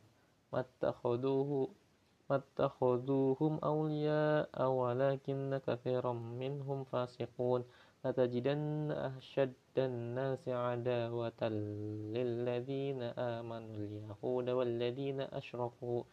ما 0.54 2.36
اتخذوهم 2.36 3.54
أولياء 3.64 4.68
ولكن 4.70 5.60
كثيرا 5.68 6.14
منهم 6.14 6.84
فاسقون. 6.84 7.64
لتجدن 8.06 8.92
أشد 8.92 9.76
الناس 9.78 10.48
عداوة 10.48 11.42
للذين 12.16 13.02
آمنوا 13.02 13.76
اليهود 13.76 14.50
والذين 14.50 15.22
أشركوا. 15.22 16.04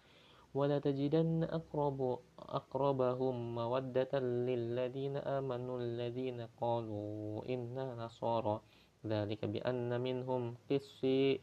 ولتجدن 0.54 1.44
أقرب 1.44 2.18
أقربهم 2.38 3.54
مودة 3.54 4.12
للذين 4.18 5.16
آمنوا 5.16 5.78
الذين 5.78 6.46
قالوا 6.60 7.44
إنا 7.48 7.94
نصارى. 7.94 8.60
ذلك 9.06 9.44
بأن 9.44 10.00
منهم 10.00 10.54
قسي 10.70 11.40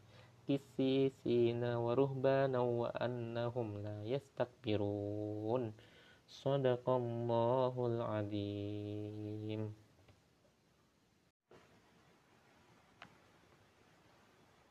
قسيسين 0.50 1.64
ورهبانا 1.64 2.60
وأنهم 2.60 3.68
لا 3.78 4.04
يستكبرون. 4.04 5.74
صدق 6.28 6.90
الله 6.90 7.74
العظيم. 7.88 9.62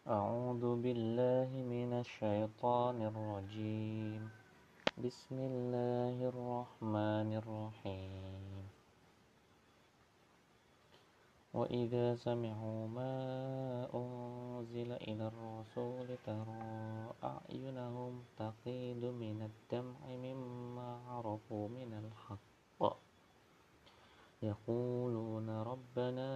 أعوذ 0.09 0.65
بالله 0.83 1.51
من 1.53 1.93
الشيطان 2.01 2.97
الرجيم. 3.03 4.23
بسم 5.05 5.37
الله 5.37 6.17
الرحمن 6.33 7.29
الرحيم. 7.37 8.56
وإذا 11.57 12.21
سمعوا 12.21 12.89
ما 12.89 13.15
أنزل 13.89 14.93
إلى 14.93 15.25
الرسول 15.33 16.09
ترى 16.29 16.69
أعينهم 17.25 18.13
تقيد 18.37 19.03
من 19.05 19.49
الدمع 19.49 19.97
مما 20.05 20.89
عرفوا 21.09 21.69
من 21.69 21.91
الحق. 21.97 22.81
يقولون 24.43 25.49
ربنا 25.49 26.31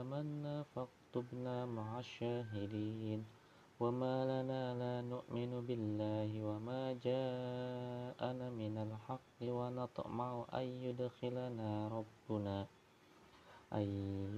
آمنا 0.00 0.64
فاكتبنا 0.72 1.66
مع 1.66 1.98
الشاهدين. 1.98 3.20
وما 3.80 4.16
لنا 4.24 4.62
لا 4.74 4.94
نؤمن 5.04 5.52
بالله 5.68 6.30
وما 6.44 6.96
جاءنا 7.04 8.46
من 8.50 8.74
الحق 8.88 9.38
ونطمع 9.42 10.44
أن 10.54 10.66
يدخلنا 10.86 11.70
ربنا. 11.88 12.77
أن 13.72 13.86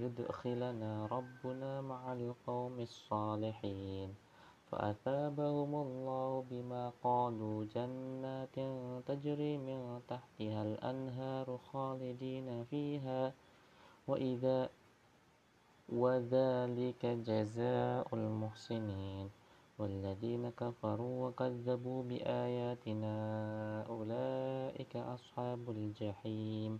يدخلنا 0.01 1.05
ربنا 1.05 1.81
مع 1.81 2.13
القوم 2.13 2.79
الصالحين. 2.79 4.15
فأثابهم 4.71 5.75
الله 5.75 6.45
بما 6.51 6.91
قالوا 7.03 7.65
جنات 7.75 8.55
تجري 9.07 9.57
من 9.57 10.01
تحتها 10.07 10.63
الأنهار 10.63 11.59
خالدين 11.73 12.63
فيها. 12.63 13.33
وإذا 14.07 14.69
وذلك 15.89 17.05
جزاء 17.05 18.15
المحسنين. 18.15 19.29
والذين 19.79 20.49
كفروا 20.49 21.27
وكذبوا 21.27 22.03
بآياتنا 22.03 23.15
أولئك 23.89 24.95
أصحاب 24.95 25.69
الجحيم. 25.69 26.79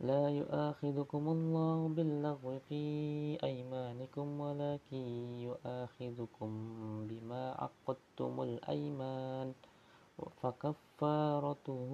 لا 0.00 0.30
يؤاخذكم 0.30 1.24
الله 1.28 1.88
باللغو 1.88 2.58
في 2.70 2.82
أيمانكم 3.42 4.26
ولكن 4.40 5.04
يؤاخذكم 5.42 6.50
بما 7.10 7.42
عقدتم 7.58 8.42
الأيمان. 8.42 9.52
فكفارته 10.42 11.90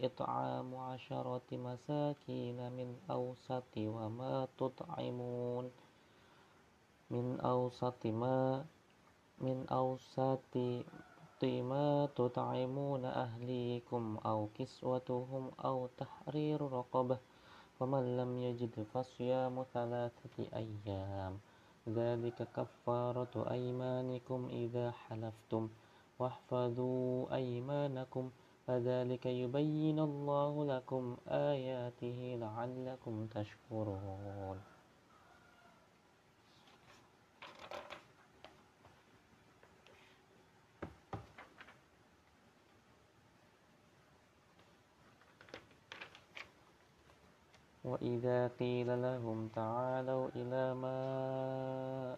إطعام 0.00 0.76
عشرة 0.76 1.48
مساكين 1.52 2.72
من 2.72 2.96
أوسط 3.10 3.72
وما 3.76 4.48
تطعمون. 4.58 5.70
من 7.10 7.40
أوسط 7.40 8.06
ما 8.06 8.64
من 9.40 9.66
أوسط 9.68 10.56
ما 11.44 12.08
تطعمون 12.16 13.04
أهليكم 13.04 14.18
أو 14.26 14.48
كسوتهم 14.54 15.50
أو 15.64 15.88
تحرير 15.96 16.62
رقبة 16.62 17.18
ومن 17.80 18.16
لم 18.16 18.36
يجد 18.36 18.82
فصيام 18.94 19.64
ثلاثة 19.74 20.36
أيام. 20.54 21.38
ذلك 21.88 22.48
كفارة 22.56 23.50
أيمانكم 23.50 24.48
إذا 24.50 24.90
حلفتم. 24.90 25.68
واحفظوا 26.18 27.34
أيمانكم 27.34 28.30
كذلك 28.66 29.26
يبين 29.26 29.98
الله 29.98 30.64
لكم 30.64 31.16
آياته 31.28 32.38
لعلكم 32.40 33.26
تشكرون. 33.26 34.77
وإذا 47.90 48.48
قيل 48.60 49.02
لهم 49.02 49.48
تعالوا 49.48 50.28
إلى 50.36 50.74
ما 50.74 51.00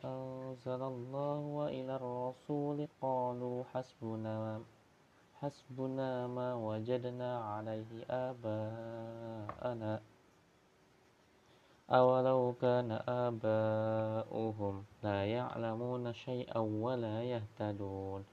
أنزل 0.05 0.83
الله 0.83 1.39
وإلى 1.39 1.93
الرسول 1.97 2.89
قالوا 3.01 3.65
حسبنا 3.73 4.61
حسبنا 5.41 6.27
ما 6.27 6.55
وجدنا 6.55 7.31
عليه 7.45 7.91
آباءنا. 8.11 10.01
أولو 11.91 12.55
كان 12.61 12.91
آباؤهم 13.09 14.85
لا 15.03 15.19
يعلمون 15.25 16.13
شيئا 16.13 16.59
ولا 16.59 17.17
يهتدون. 17.25 18.25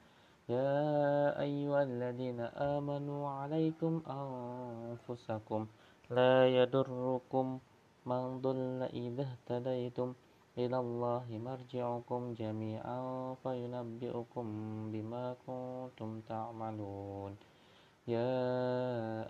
يا 0.49 1.39
أيها 1.39 1.83
الذين 1.83 2.39
آمنوا 2.75 3.29
عليكم 3.29 3.93
أنفسكم 4.07 5.67
لا 6.09 6.47
يضركم 6.47 7.59
من 8.05 8.41
ضل 8.41 8.79
إذا 8.93 9.23
اهتديتم 9.27 10.13
إلى 10.57 10.77
الله 10.79 11.25
مرجعكم 11.27 12.33
جميعا 12.33 13.01
فينبئكم 13.43 14.45
بما 14.91 15.35
كنتم 15.47 16.21
تعملون. 16.21 17.35
يا 18.07 18.39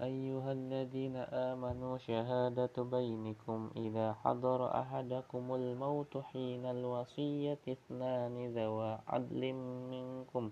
أيها 0.04 0.52
الذين 0.52 1.16
آمنوا 1.50 1.98
شهادة 1.98 2.76
بينكم 2.78 3.60
إذا 3.76 4.14
حضر 4.14 4.60
أحدكم 4.82 5.44
الموت 5.56 6.18
حين 6.18 6.66
الوصية 6.66 7.64
اثنان 7.66 8.36
ذوى 8.54 9.00
عدل 9.08 9.54
منكم. 9.94 10.52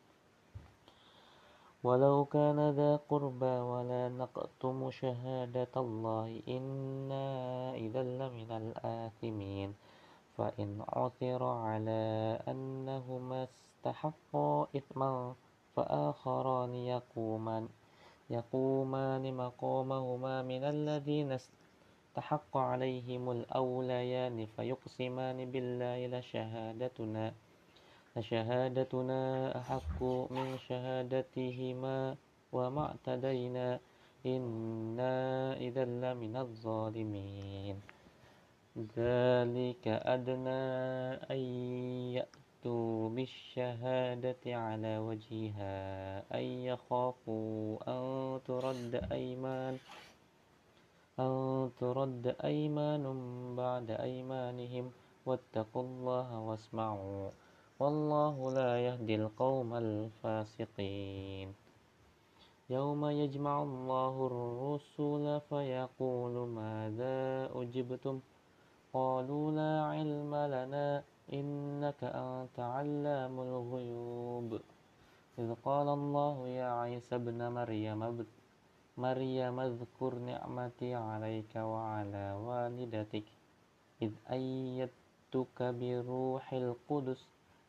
ولو 1.83 2.25
كان 2.25 2.69
ذا 2.77 2.95
قربى 3.09 3.55
ولا 3.71 4.09
نقتم 4.09 4.91
شهادة 4.91 5.73
الله 5.77 6.41
إنا 6.47 7.27
إذا 7.73 8.03
لمن 8.03 8.49
الآثمين. 8.51 9.73
فإن 10.37 10.81
عثر 10.89 11.43
على 11.43 12.39
أنهما 12.47 13.43
استحقا 13.43 14.67
إثما 14.77 15.35
فآخران 15.75 16.73
يقومان 16.75 17.69
يقومان 18.29 19.33
مقامهما 19.33 20.41
من 20.41 20.63
الذين 20.63 21.29
استحق 21.31 22.57
عليهم 22.57 23.31
الأوليان 23.31 24.45
فيقسمان 24.45 25.51
بالله 25.51 25.99
لشهادتنا. 26.07 27.33
فشهادتنا 28.15 29.23
أحق 29.57 30.03
من 30.03 30.57
شهادتهما 30.67 32.15
وما 32.51 32.83
اعتدينا. 32.85 33.79
إنا 34.25 35.15
إذا 35.57 35.85
لمن 35.85 36.35
الظالمين. 36.35 37.81
ذلك 38.77 39.87
أدنى 39.87 40.63
أن 41.31 41.41
يأتوا 42.17 43.09
بالشهادة 43.09 44.43
على 44.45 44.97
وجهها 44.97 45.83
أن 46.35 46.45
يخافوا 46.69 47.77
أن 47.87 48.39
ترد 48.45 48.93
أيمان 49.11 49.77
أن 51.19 51.69
ترد 51.79 52.35
أيمان 52.43 53.03
بعد 53.55 53.91
أيمانهم. 53.91 54.91
واتقوا 55.25 55.83
الله 55.83 56.39
واسمعوا. 56.39 57.29
والله 57.81 58.35
لا 58.53 58.71
يهدي 58.87 59.15
القوم 59.15 59.69
الفاسقين. 59.73 61.47
يوم 62.69 63.01
يجمع 63.21 63.55
الله 63.63 64.15
الرسل 64.29 65.25
فيقول 65.49 66.35
ماذا 66.61 67.17
أجبتم؟ 67.61 68.15
قالوا 68.93 69.45
لا 69.59 69.73
علم 69.93 70.33
لنا 70.55 71.03
إنك 71.33 72.01
أنت 72.03 72.57
علام 72.59 73.35
الغيوب. 73.47 74.49
إذ 75.41 75.49
قال 75.65 75.87
الله 75.89 76.35
يا 76.47 76.69
عيسى 76.81 77.15
ابن 77.15 77.39
مريم 77.57 78.01
مريم 78.97 79.55
اذكر 79.59 80.11
نعمتي 80.29 80.91
عليك 80.95 81.53
وعلى 81.55 82.25
والدتك. 82.45 83.27
إذ 84.01 84.11
أيدتك 84.37 85.57
بروح 85.81 86.45
القدس 86.53 87.21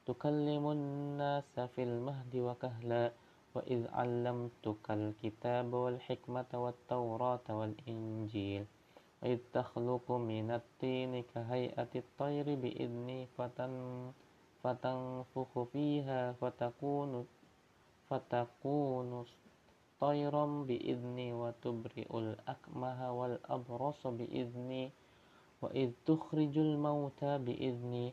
تكلم 0.07 0.65
الناس 0.71 1.61
في 1.75 1.83
المهد 1.83 2.35
وكهلا 2.37 3.13
وإذ 3.55 3.81
علمتك 3.93 4.91
الكتاب 4.91 5.73
والحكمة 5.73 6.51
والتوراة 6.55 7.47
والإنجيل. 7.51 8.65
وإذ 9.23 9.39
تخلق 9.53 10.13
من 10.13 10.51
الطين 10.51 11.23
كهيئة 11.35 11.93
الطير 11.97 12.47
بإذني 12.55 13.27
فتن 13.39 13.73
فتنفخ 14.63 15.63
فيها 15.73 16.33
فتكون 16.33 17.27
فتكون 18.11 19.25
طيرا 20.01 20.47
بإذني 20.47 21.33
وتبرئ 21.33 22.19
الأكمه 22.19 22.99
والأبرص 23.13 24.07
بإذني. 24.07 24.91
وإذ 25.63 25.91
تخرج 26.07 26.59
الموتى 26.59 27.39
بإذني 27.39 28.13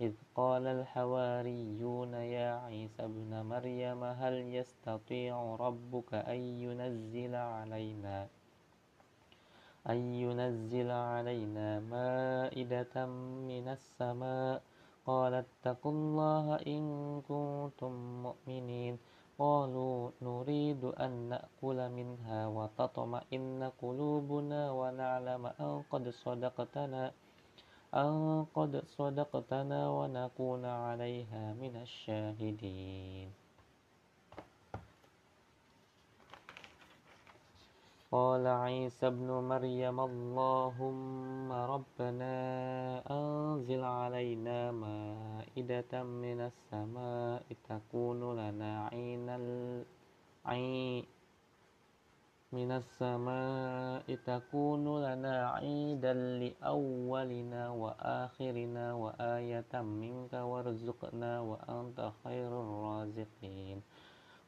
إذ 0.00 0.12
قال 0.34 0.66
الحواريون 0.66 2.14
يا 2.14 2.60
عيسى 2.64 3.04
ابن 3.04 3.42
مريم 3.42 4.04
هل 4.04 4.34
يستطيع 4.54 5.56
ربك 5.60 6.14
أن 6.14 6.40
ينزل 6.64 7.34
علينا 7.34 8.28
أن 9.86 9.96
ينزل 9.96 10.90
علينا 10.90 11.80
مائدة 11.80 13.06
من 13.50 13.66
السماء؟ 13.68 14.62
قال 15.06 15.32
اتقوا 15.34 15.92
الله 15.92 16.46
إن 16.66 16.82
كنتم 17.28 17.92
مؤمنين. 18.26 18.98
قالوا 19.38 20.10
نريد 20.22 20.82
أن 20.84 21.12
نأكل 21.28 21.78
منها 21.88 22.40
وتطمئن 22.46 23.70
قلوبنا 23.82 24.60
ونعلم 24.72 25.42
أن 25.46 25.72
قد 25.90 26.04
صدقتنا. 26.08 27.12
أن 27.94 28.46
قد 28.54 28.82
صدقتنا 28.86 29.90
ونكون 29.90 30.64
عليها 30.64 31.54
من 31.54 31.76
الشاهدين. 31.82 33.46
قال 38.12 38.46
عيسى 38.46 39.06
ابن 39.06 39.30
مريم 39.52 40.00
اللهم 40.00 41.52
ربنا 41.52 42.34
أنزل 43.10 43.82
علينا 43.84 44.70
مائدة 44.70 45.92
من 46.02 46.40
السماء 46.40 47.42
تكون 47.68 48.20
لنا 48.40 48.72
عين 48.86 49.28
العين 49.28 51.04
من 52.56 52.70
السماء 52.72 54.06
تكون 54.30 54.84
لنا 55.06 55.36
عيدا 55.56 56.12
لأولنا 56.42 57.62
وآخرنا 57.82 58.86
وآية 59.02 59.72
منك 60.00 60.32
وارزقنا 60.32 61.32
وأنت 61.40 61.98
خير 62.24 62.50
الرازقين 62.64 63.78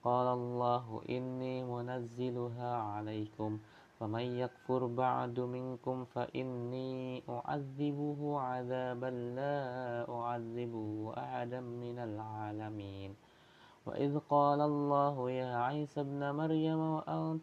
قال 0.04 0.26
الله 0.38 1.02
إني 1.08 1.64
منزلها 1.64 2.72
عليكم 2.76 3.58
فمن 4.00 4.26
يكفر 4.42 4.86
بعد 4.86 5.40
منكم 5.40 6.04
فإني 6.04 7.22
أعذبه 7.28 8.40
عذابا 8.40 9.10
لا 9.38 9.58
أعذبه 10.16 11.12
أحدا 11.18 11.60
من 11.60 11.98
العالمين 11.98 13.10
وإذ 13.86 14.18
قال 14.18 14.60
الله 14.60 15.30
يا 15.30 15.56
عيسى 15.56 16.00
ابن 16.00 16.30
مريم 16.30 16.78
وأنت 16.78 17.42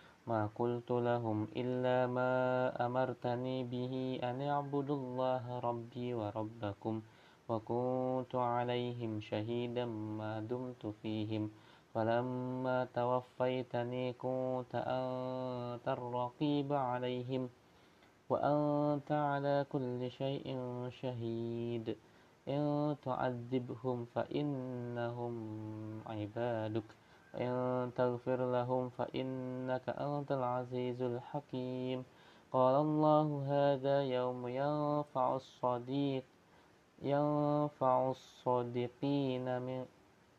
ما 0.27 0.49
قلت 0.55 0.91
لهم 0.91 1.47
إلا 1.57 2.07
ما 2.07 2.33
أمرتني 2.85 3.63
به 3.63 4.19
أن 4.23 4.41
اعبدوا 4.41 4.95
الله 4.95 5.59
ربي 5.59 6.13
وربكم 6.13 7.01
وكنت 7.49 8.35
عليهم 8.35 9.21
شهيدا 9.21 9.85
ما 9.85 10.39
دمت 10.39 10.93
فيهم. 11.01 11.51
فلما 11.93 12.87
توفيتني 12.93 14.13
كنت 14.13 14.73
أنت 14.75 15.87
الرقيب 15.87 16.73
عليهم 16.73 17.49
وأنت 18.29 19.11
على 19.11 19.65
كل 19.71 20.11
شيء 20.11 20.47
شهيد. 21.01 21.97
إن 22.47 22.95
تعذبهم 23.05 24.05
فإنهم 24.15 25.33
عبادك. 26.05 27.00
وإن 27.33 27.91
تغفر 27.95 28.51
لهم 28.51 28.89
فإنك 28.89 29.89
أنت 29.89 30.31
العزيز 30.31 31.01
الحكيم. 31.01 32.03
قال 32.51 32.75
الله 32.75 33.27
هذا 33.47 34.03
يوم 34.03 34.47
ينفع 34.47 35.35
الصديق 35.35 36.23
ينفع 37.01 38.09
الصادقين 38.09 39.61
من 39.61 39.85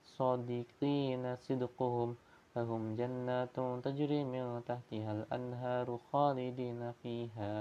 صادقين 0.05 1.37
صدقهم. 1.37 2.17
لهم 2.57 2.97
جنات 2.97 3.57
تجري 3.85 4.25
من 4.25 4.61
تحتها 4.69 5.13
الأنهار 5.13 5.99
خالدين 6.13 6.93
فيها 6.93 7.53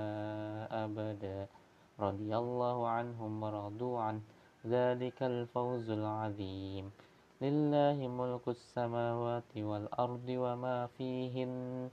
أبدا. 0.83 1.47
رضي 1.99 2.37
الله 2.37 2.87
عنهم 2.87 3.43
ورضوا 3.43 3.99
عنه. 3.99 4.21
ذلك 4.67 5.23
الفوز 5.23 5.89
العظيم. 5.89 6.91
لله 7.41 7.97
ملك 8.05 8.45
السماوات 8.53 9.51
والأرض 9.57 10.27
وما 10.29 10.77
فيهن 10.93 11.89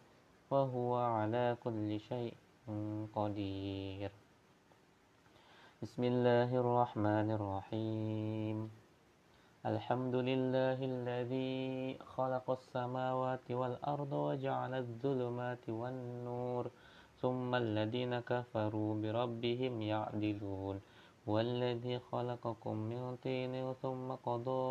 وهو 0.52 0.92
على 0.96 1.56
كل 1.64 1.88
شيء 2.00 2.34
قدير. 3.16 4.10
بسم 5.82 6.02
الله 6.04 6.50
الرحمن 6.52 7.28
الرحيم. 7.38 8.56
الحمد 9.72 10.14
لله 10.28 10.78
الذي 10.92 11.96
خلق 12.12 12.46
السماوات 12.50 13.46
والأرض 13.48 14.12
وجعل 14.12 14.72
الظلمات 14.84 15.64
والنور 15.68 16.64
ثم 17.24 17.50
الذين 17.54 18.20
كفروا 18.20 18.90
بربهم 19.02 19.74
يعدلون. 19.82 20.76
هو 21.28 21.40
الذي 21.40 21.98
خلقكم 21.98 22.76
من 22.76 23.16
طين 23.24 23.74
ثم 23.82 24.12
قضى 24.12 24.64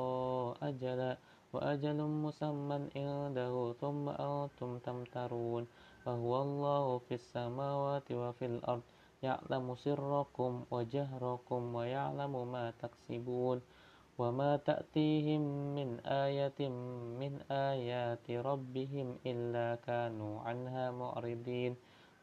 أجلا 0.61 1.17
وأجل 1.53 1.99
مسمى 2.25 2.77
عنده 2.95 3.73
ثم 3.81 4.09
أنتم 4.09 4.77
تمترون 4.77 5.63
وهو 6.05 6.41
الله 6.41 6.85
في 6.97 7.13
السماوات 7.13 8.11
وفي 8.11 8.45
الأرض 8.45 8.81
يعلم 9.23 9.75
سركم 9.75 10.51
وجهركم 10.71 11.61
ويعلم 11.75 12.33
ما 12.51 12.73
تكسبون 12.81 13.61
وما 14.17 14.57
تأتيهم 14.57 15.43
من 15.77 15.99
آية 16.05 16.59
من 17.21 17.33
آيات 17.51 18.31
ربهم 18.31 19.07
إلا 19.25 19.67
كانوا 19.87 20.41
عنها 20.41 20.91
معرضين 20.91 21.75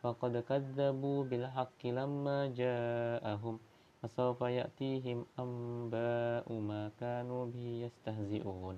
فقد 0.03 0.37
كذبوا 0.49 1.25
بالحق 1.25 1.81
لما 1.87 2.39
جاءهم 2.47 3.59
فسوف 4.05 4.41
يأتيهم 4.41 5.27
أنباء 5.41 6.53
ما 6.53 6.93
كانوا 7.01 7.47
به 7.49 7.67
يستهزئون. 7.89 8.77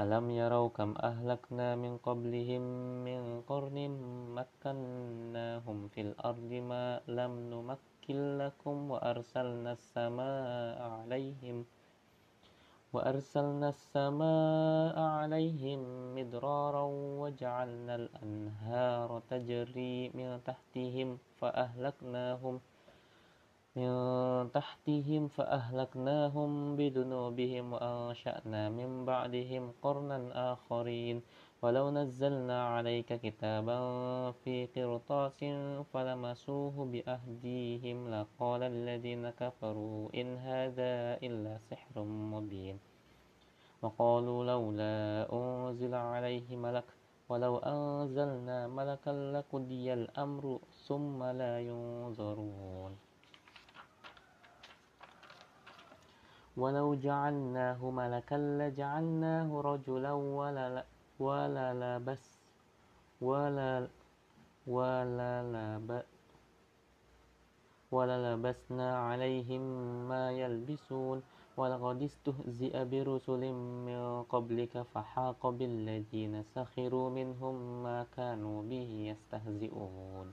ألم 0.00 0.30
يروا 0.30 0.68
كم 0.68 0.90
أهلكنا 0.98 1.68
من 1.76 2.02
قبلهم 2.02 2.62
من 3.06 3.42
قرن 3.46 3.78
مكناهم 4.34 5.78
في 5.88 6.00
الأرض 6.00 6.50
ما 6.52 7.00
لم 7.08 7.32
نمكن 7.50 8.18
لكم 8.38 8.90
وأرسلنا 8.90 9.72
السماء 9.72 10.78
عليهم 10.82 11.64
وأرسلنا 12.92 13.68
السماء 13.68 14.98
عليهم 14.98 15.80
مدرارا 16.14 16.84
وجعلنا 17.22 17.94
الأنهار 17.94 19.22
تجري 19.30 20.10
من 20.18 20.40
تحتهم 20.44 21.18
فأهلكناهم 21.38 22.60
من 23.76 23.92
تحتهم 24.52 25.28
فأهلكناهم 25.28 26.76
بذنوبهم 26.76 27.72
وأنشأنا 27.72 28.68
من 28.68 29.04
بعدهم 29.04 29.72
قرنا 29.82 30.18
آخرين. 30.52 31.22
ولو 31.62 31.90
نزلنا 31.90 32.68
عليك 32.68 33.12
كتابا 33.12 33.78
في 34.32 34.66
قرطاس 34.76 35.44
فلمسوه 35.92 36.84
بأهديهم. 36.92 37.98
لقال 38.14 38.62
الذين 38.62 39.30
كفروا 39.30 40.08
إن 40.14 40.36
هذا 40.36 41.20
إلا 41.22 41.58
سحر 41.70 42.04
مبين. 42.04 42.78
وقالوا 43.82 44.44
لولا 44.44 45.28
أنزل 45.32 45.94
عليه 45.94 46.56
ملك. 46.56 46.84
ولو 47.28 47.58
أنزلنا 47.58 48.68
ملكا 48.68 49.10
لقضي 49.10 49.92
الأمر 49.92 50.60
ثم 50.88 51.24
لا 51.24 51.60
ينظرون. 51.60 53.05
ولو 56.56 56.94
جعلناه 56.94 57.90
ملكا 57.90 58.34
لجعلناه 58.34 59.60
رجلا 59.60 60.12
ولا 60.12 60.84
ولا 61.18 61.66
لبس 61.74 62.24
ولا 63.20 63.88
ولا 64.66 65.32
لب 65.54 66.02
وللبسنا 67.92 68.88
عليهم 68.98 69.62
ما 70.08 70.32
يلبسون. 70.32 71.22
ولقد 71.56 72.02
استهزئ 72.02 72.84
برسل 72.84 73.42
من 73.88 74.22
قبلك 74.22 74.82
فحاق 74.82 75.46
بالذين 75.48 76.42
سخروا 76.42 77.10
منهم 77.10 77.82
ما 77.82 78.06
كانوا 78.16 78.62
به 78.62 78.90
يستهزئون. 79.10 80.32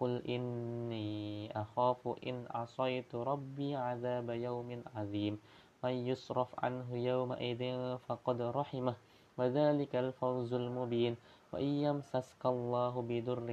قل 0.00 0.22
إني 0.28 1.50
أخاف 1.62 2.08
إن 2.26 2.44
عصيت 2.50 3.14
ربي 3.14 3.76
عذاب 3.76 4.30
يوم 4.30 4.82
عظيم 4.96 5.38
من 5.84 5.90
يصرف 6.06 6.64
عنه 6.64 6.96
يومئذ 6.96 7.62
فقد 8.08 8.42
رحمه 8.42 8.94
وذلك 9.38 9.96
الفوز 9.96 10.52
المبين 10.54 11.16
وإن 11.52 11.64
يمسسك 11.64 12.46
الله 12.46 13.02
بضر 13.08 13.48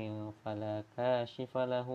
فلا 0.45 0.83
كاشف 0.97 1.57
له 1.57 1.89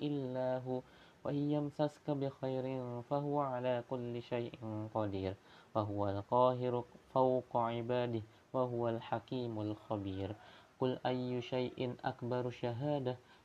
إلا 0.00 0.58
هو 0.66 0.80
وإن 1.24 1.50
يمسسك 1.50 2.10
بخير 2.10 2.64
فهو 3.02 3.40
على 3.40 3.84
كل 3.90 4.22
شيء 4.22 4.52
قدير 4.94 5.34
وهو 5.74 6.08
القاهر 6.08 6.84
فوق 7.14 7.56
عباده 7.56 8.22
وهو 8.52 8.88
الحكيم 8.88 9.60
الخبير 9.60 10.36
قل 10.80 10.98
أي 11.06 11.42
شيء 11.42 11.94
أكبر 12.04 12.50
شهادة 12.50 13.16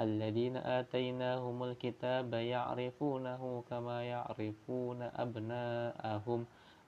الذين 0.00 0.56
آتيناهم 0.56 1.62
الكتاب 1.62 2.32
يعرفونه 2.34 3.64
كما 3.70 3.98
يعرفون 4.04 5.02
أبناءهم 5.02 6.40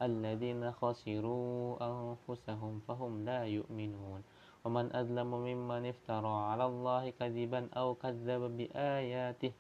الذين 0.03 0.73
خسروا 0.73 1.77
أنفسهم 1.93 2.81
فهم 2.89 3.13
لا 3.25 3.45
يؤمنون. 3.45 4.21
ومن 4.65 4.87
أظلم 4.97 5.31
ممن 5.35 5.83
افترى 5.87 6.37
على 6.51 6.65
الله 6.67 7.11
كذبا 7.11 7.69
أو 7.77 7.95
كذب 7.95 8.43
بآياته 8.57 9.53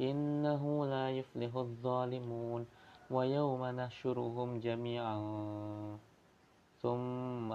إنه 0.00 0.62
لا 0.86 1.06
يفلح 1.10 1.52
الظالمون. 1.56 2.66
ويوم 3.10 3.62
نحشرهم 3.64 4.60
جميعا. 4.60 5.18
ثم 6.82 7.54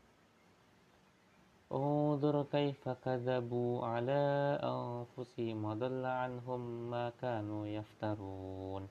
انظر 1.71 2.43
كيف 2.51 2.89
كذبوا 2.89 3.85
على 3.85 4.59
أنفسهم 4.63 5.65
وضل 5.65 6.05
عنهم 6.05 6.91
ما 6.91 7.11
كانوا 7.21 7.67
يفترون. 7.67 8.87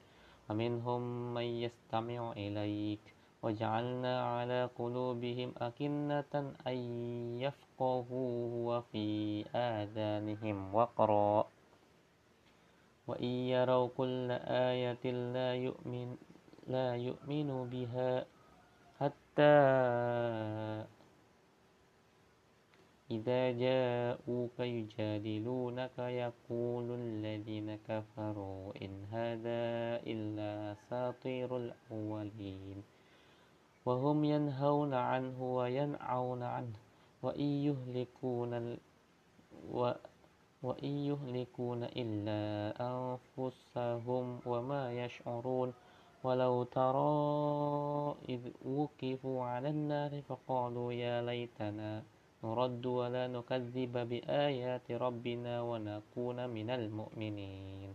ومنهم 0.50 1.34
من 1.34 1.42
يستمع 1.42 2.32
إليك. 2.32 3.00
وجعلنا 3.42 4.14
على 4.36 4.70
قلوبهم 4.78 5.52
أكنة 5.58 6.34
أن 6.66 6.78
يفقهوا 7.40 8.38
وفي 8.68 9.08
آذانهم 9.54 10.74
وقرا. 10.74 11.46
وإن 13.06 13.32
يروا 13.54 13.88
كل 13.96 14.30
آية 14.46 15.04
لا 15.04 15.54
يؤمن 15.54 16.16
لا 16.70 16.96
يؤمنوا 16.96 17.64
بها 17.66 18.26
حتى 19.00 19.56
إذا 23.10 23.50
جاءوك 23.50 24.60
يجادلونك 24.60 25.98
يقول 25.98 26.86
الذين 26.90 27.78
كفروا 27.88 28.72
إن 28.82 29.04
هذا 29.10 29.62
إلا 30.06 30.72
أساطير 30.72 31.56
الأولين. 31.56 32.82
وهم 33.86 34.24
ينهون 34.24 34.94
عنه 34.94 35.54
وينعون 35.56 36.42
عنه. 36.42 36.76
وإن 37.22 37.50
يهلكون 37.68 38.78
وإن 40.62 40.92
يهلكون 41.10 41.80
إلا 41.84 42.40
أنفسهم 42.80 44.40
وما 44.46 45.04
يشعرون. 45.04 45.72
ولو 46.24 46.62
ترى 46.62 48.14
إذ 48.28 48.40
وقفوا 48.64 49.44
على 49.44 49.68
النار 49.68 50.22
فقالوا 50.22 50.92
يا 50.92 51.22
ليتنا 51.22 52.02
نرد 52.40 52.86
ولا 52.86 53.28
نكذب 53.28 53.94
بآيات 54.08 54.86
ربنا 54.90 55.54
ونكون 55.60 56.38
من 56.50 56.68
المؤمنين. 56.70 57.90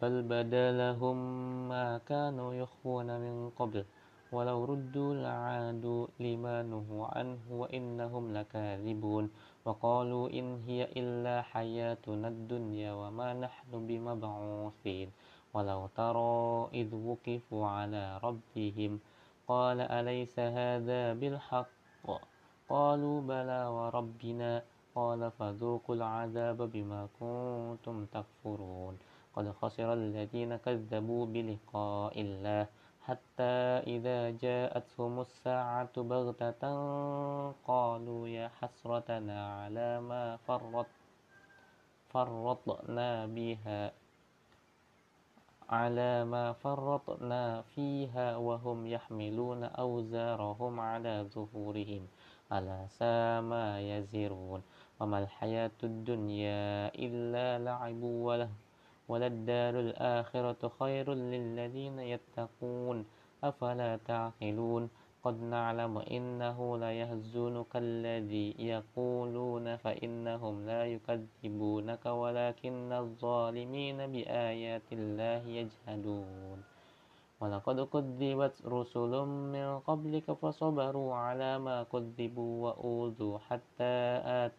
بل 0.00 0.14
بدا 0.22 0.66
لهم 0.72 1.18
ما 1.68 2.00
كانوا 2.08 2.54
يخفون 2.54 3.08
من 3.20 3.50
قبل 3.56 3.84
ولو 4.32 4.58
ردوا 4.64 5.14
لعادوا 5.14 6.02
لما 6.20 6.56
نهوا 6.62 7.06
عنه 7.16 7.40
وإنهم 7.50 8.24
لكاذبون. 8.32 9.24
وقالوا 9.64 10.24
إن 10.30 10.46
هي 10.68 10.84
إلا 10.96 11.42
حياتنا 11.42 12.28
الدنيا 12.28 12.92
وما 12.92 13.28
نحن 13.44 13.70
بمبعوثين. 13.86 15.08
ولو 15.54 15.80
ترى 15.96 16.68
إذ 16.80 16.88
وقفوا 16.94 17.64
على 17.66 18.20
ربهم 18.24 18.92
قال 19.48 19.80
أليس 19.80 20.38
هذا 20.38 21.14
بالحق؟ 21.14 21.68
قالوا 22.68 23.20
بلى 23.20 23.66
وربنا. 23.66 24.62
قال 24.94 25.30
فذوقوا 25.30 25.94
العذاب 25.94 26.58
بما 26.72 27.08
كنتم 27.20 28.06
تكفرون. 28.06 28.98
قد 29.36 29.52
خسر 29.52 29.92
الذين 29.92 30.56
كذبوا 30.56 31.26
بلقاء 31.26 32.20
الله 32.20 32.66
حتى 33.06 33.56
إذا 33.86 34.30
جاءتهم 34.30 35.20
الساعة 35.20 35.94
بغتة 35.96 36.62
قالوا 37.52 38.28
يا 38.28 38.48
حسرتنا 38.48 39.62
على 39.62 40.00
ما 40.00 40.36
فرط 40.36 40.86
فرطنا 42.08 43.26
بها. 43.26 44.05
على 45.68 46.24
ما 46.24 46.52
فرطنا 46.52 47.62
فيها 47.62 48.36
وهم 48.36 48.86
يحملون 48.86 49.64
أوزارهم 49.64 50.80
على 50.80 51.26
ظهورهم. 51.34 52.06
ألا 52.52 52.86
ساء 52.86 53.40
ما 53.42 53.80
يزرون. 53.80 54.62
وما 55.00 55.18
الحياة 55.18 55.78
الدنيا 55.84 56.94
إلا 56.94 57.58
لعب 57.58 58.02
وله. 58.02 58.50
وللدار 59.08 59.80
الآخرة 59.80 60.72
خير 60.80 61.14
للذين 61.14 61.98
يتقون. 61.98 63.06
أفلا 63.44 63.96
تعقلون؟ 63.96 64.90
قد 65.26 65.42
نعلم 65.42 65.94
إنه 66.16 66.58
ليهزنك 66.78 67.72
الذي 67.76 68.48
يقولون 68.72 69.66
فإنهم 69.76 70.54
لا 70.70 70.82
يكذبونك 70.94 72.04
ولكن 72.06 72.90
الظالمين 73.02 73.98
بآيات 74.12 74.88
الله 74.92 75.42
يجهدون 75.58 76.58
ولقد 77.40 77.78
كذبت 77.92 78.54
رسل 78.66 79.12
من 79.54 79.68
قبلك 79.88 80.26
فصبروا 80.32 81.10
على 81.14 81.58
ما 81.58 81.82
كذبوا 81.92 82.54
وأوذوا 82.64 83.36
حتى 83.50 83.96
آت 84.44 84.54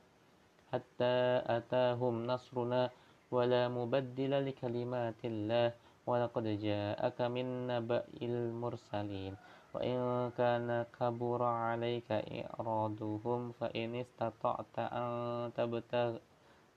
حتى 0.72 1.16
أتاهم 1.58 2.28
نصرنا 2.28 2.90
ولا 3.32 3.68
مبدل 3.68 4.32
لكلمات 4.46 5.22
الله. 5.24 5.68
ولقد 6.08 6.46
جاءك 6.64 7.20
من 7.36 7.68
نبأ 7.68 8.04
المرسلين. 8.22 9.34
وإن 9.78 10.34
كان 10.34 10.86
كبر 11.00 11.44
عليك 11.44 12.10
إعراضهم 12.10 13.52
فإن 13.62 13.96
استطعت 13.96 14.76
أن 14.78 15.10
تبتغ 15.54 16.18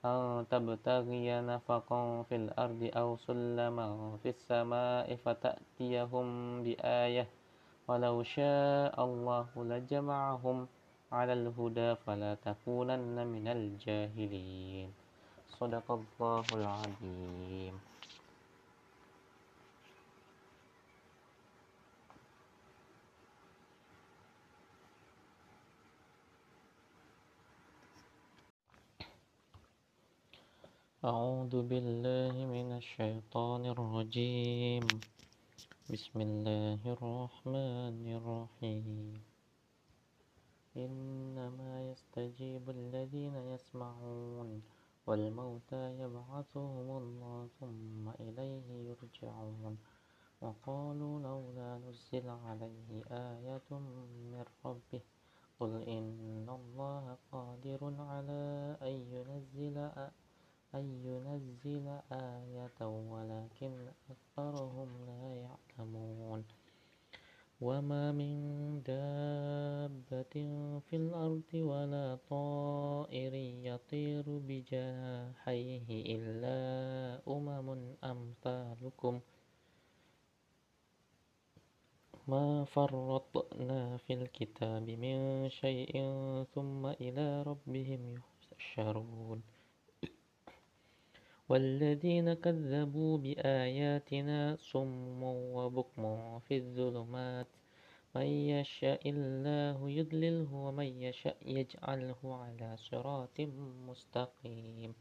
أن 0.05 0.45
تبتغي 0.49 1.41
نفقا 1.41 2.23
في 2.29 2.35
الأرض 2.35 2.81
أو 2.93 3.17
سلما 3.17 4.17
في 4.21 4.29
السماء 4.29 5.15
فتأتيهم 5.25 6.27
بآية. 6.63 7.25
ولو 7.89 8.23
شاء 8.23 8.93
الله 8.93 9.47
لجمعهم 9.57 10.67
على 11.11 11.33
الهدى 11.33 11.95
فلا 12.05 12.33
تكونن 12.45 13.17
من 13.27 13.45
الجاهلين. 13.47 14.89
صدق 15.57 15.87
الله 15.91 16.45
العظيم. 16.53 17.90
أعوذ 31.01 31.65
بالله 31.65 32.45
من 32.45 32.77
الشيطان 32.77 33.65
الرجيم. 33.65 34.85
بسم 35.89 36.17
الله 36.21 36.81
الرحمن 36.85 38.05
الرحيم. 38.05 39.17
إنما 40.77 41.71
يستجيب 41.89 42.69
الذين 42.69 43.33
يسمعون 43.33 44.61
والموتى 45.07 45.83
يبعثهم 46.05 46.87
الله 46.97 47.49
ثم 47.59 48.09
إليه 48.21 48.93
يرجعون. 48.93 49.77
وقالوا 50.41 51.15
لولا 51.19 51.81
نزل 51.81 52.29
عليه 52.29 52.89
آية 53.09 53.69
من 53.73 54.45
ربه. 54.65 55.01
قل 55.59 55.71
إن 55.81 56.45
الله 56.45 57.17
قادر 57.31 57.81
على 57.99 58.77
أن 58.81 58.95
ينزل 59.09 59.89
أن 60.75 60.85
ينزل 61.05 61.99
آية 62.11 62.79
ولكن 62.81 63.87
أكثرهم 64.09 64.89
لا 65.05 65.35
يعلمون. 65.35 66.45
وما 67.61 68.11
من 68.11 68.33
دابة 68.83 70.33
في 70.89 70.95
الأرض 70.95 71.53
ولا 71.53 72.17
طائر 72.29 73.33
يطير 73.69 74.23
بجناحيه 74.27 75.87
إلا 76.15 76.57
أمم 77.27 77.95
أمثالكم. 78.03 79.19
ما 82.27 82.65
فرطنا 82.65 83.97
في 83.97 84.13
الكتاب 84.13 84.89
من 84.89 85.49
شيء 85.49 85.93
ثم 86.55 86.85
إلى 86.85 87.43
ربهم 87.43 88.21
يحشرون. 88.51 89.60
والذين 91.51 92.33
كذبوا 92.33 93.17
بآياتنا 93.17 94.55
صم 94.71 95.23
وبكم 95.23 96.39
في 96.39 96.55
الظلمات. 96.63 97.47
من 98.15 98.27
يشاء 98.55 99.03
الله 99.09 99.89
يضلله 99.89 100.47
ومن 100.53 100.89
يشاء 101.07 101.37
يجعله 101.43 102.21
على 102.23 102.69
صراط 102.77 103.37
مستقيم. 103.87 104.95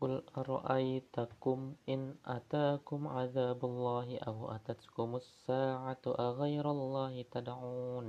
قل 0.00 0.22
أرأيتكم 0.36 1.58
إن 1.88 2.14
أتاكم 2.26 3.08
عذاب 3.08 3.64
الله 3.64 4.18
أو 4.18 4.50
أتتكم 4.56 5.16
الساعة 5.16 6.04
أغير 6.06 6.70
الله 6.70 7.22
تدعون؟ 7.22 8.08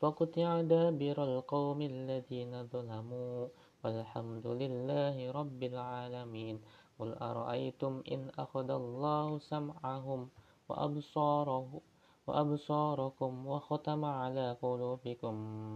فقطع 0.00 0.60
دابر 0.60 1.16
القوم 1.24 1.82
الذين 1.82 2.52
ظلموا 2.66 3.48
والحمد 3.84 4.46
لله 4.46 5.30
رب 5.30 5.60
العالمين. 5.62 6.56
قل 6.98 7.10
أرأيتم 7.14 8.02
إن 8.12 8.30
أخذ 8.38 8.68
الله 8.70 9.38
سمعهم 9.38 10.20
وأبصاره 10.68 11.80
وأبصاركم 12.26 13.46
وختم 13.46 14.04
على 14.04 14.56
قلوبكم. 14.62 15.34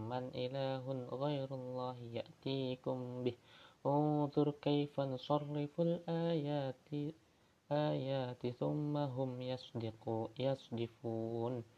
من 0.08 0.24
إله 0.34 0.84
غير 1.24 1.48
الله 1.54 1.96
يأتيكم 2.18 2.98
به. 3.24 3.36
انظر 3.86 4.50
كيف 4.50 5.00
نصرف 5.00 5.80
الآيات 5.80 6.88
آيات 7.72 8.46
ثم 8.46 8.96
هم 8.96 9.30
يصدفون. 10.38 11.77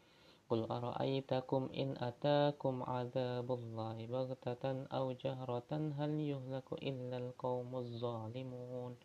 قل 0.51 0.67
أرأيتكم 0.71 1.69
إن 1.81 1.89
أتاكم 1.97 2.83
عذاب 2.83 3.51
الله 3.51 3.95
بغتة 4.05 4.63
أو 4.97 5.11
جهرة 5.11 5.71
هل 5.71 6.11
يهلك 6.19 6.69
إلا 6.73 7.17
القوم 7.17 7.75
الظالمون 7.75 8.95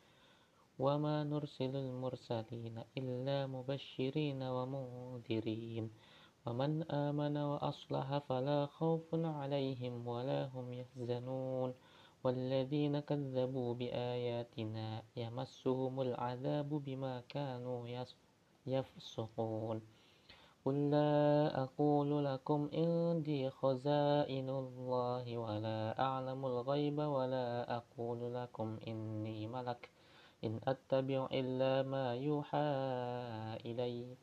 وما 0.78 1.16
نرسل 1.24 1.76
المرسلين 1.76 2.76
إلا 2.98 3.46
مبشرين 3.46 4.42
ومنذرين 4.42 5.90
ومن 6.46 6.72
آمن 6.90 7.36
وأصلح 7.36 8.18
فلا 8.18 8.66
خوف 8.66 9.08
عليهم 9.14 10.08
ولا 10.08 10.50
هم 10.54 10.66
يحزنون 10.72 11.74
والذين 12.24 13.00
كذبوا 13.00 13.74
بآياتنا 13.74 15.02
يمسهم 15.16 15.94
العذاب 16.00 16.68
بما 16.68 17.14
كانوا 17.28 17.80
يفسقون 18.66 19.80
قل 20.66 20.90
لا 20.90 21.62
أقول 21.62 22.24
لكم 22.24 22.70
عندي 22.74 23.50
خزائن 23.50 24.50
الله 24.50 25.38
ولا 25.38 26.00
أعلم 26.00 26.46
الغيب 26.46 26.98
ولا 26.98 27.76
أقول 27.76 28.34
لكم 28.34 28.78
إني 28.88 29.46
ملك 29.46 29.90
إن 30.44 30.60
أتبع 30.64 31.28
إلا 31.32 31.82
ما 31.82 32.14
يوحى 32.14 32.68
إلي 33.66 34.16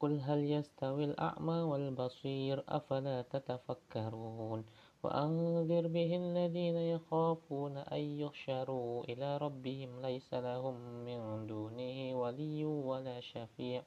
قل 0.00 0.20
هل 0.20 0.50
يستوي 0.50 1.04
الأعمى 1.04 1.60
والبصير 1.70 2.64
أفلا 2.68 3.22
تتفكرون 3.22 4.64
وأنذر 5.02 5.86
به 5.86 6.16
الذين 6.16 6.76
يخافون 6.76 7.76
أن 7.76 8.00
يحشروا 8.00 9.04
إلى 9.04 9.36
ربهم 9.36 10.00
ليس 10.02 10.34
لهم 10.34 10.74
من 11.04 11.46
دونه 11.46 12.20
ولي 12.20 12.64
ولا 12.64 13.20
شفيع 13.20 13.82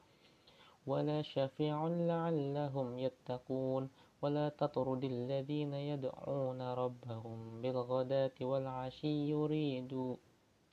ولا 0.87 1.21
شفيع 1.21 1.87
لعلهم 1.87 2.99
يتقون 2.99 3.89
ولا 4.21 4.49
تطرد 4.49 5.03
الذين 5.03 5.73
يدعون 5.73 6.61
ربهم 6.61 7.61
بالغداة 7.61 8.37
والعشي 8.41 9.29
يريدون 9.29 10.17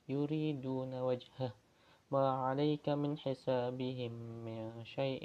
يريدون 0.09 1.01
وجهه. 1.01 1.51
ما 2.11 2.29
عليك 2.29 2.89
من 2.89 3.17
حسابهم 3.17 4.11
من 4.45 4.83
شيء 4.83 5.23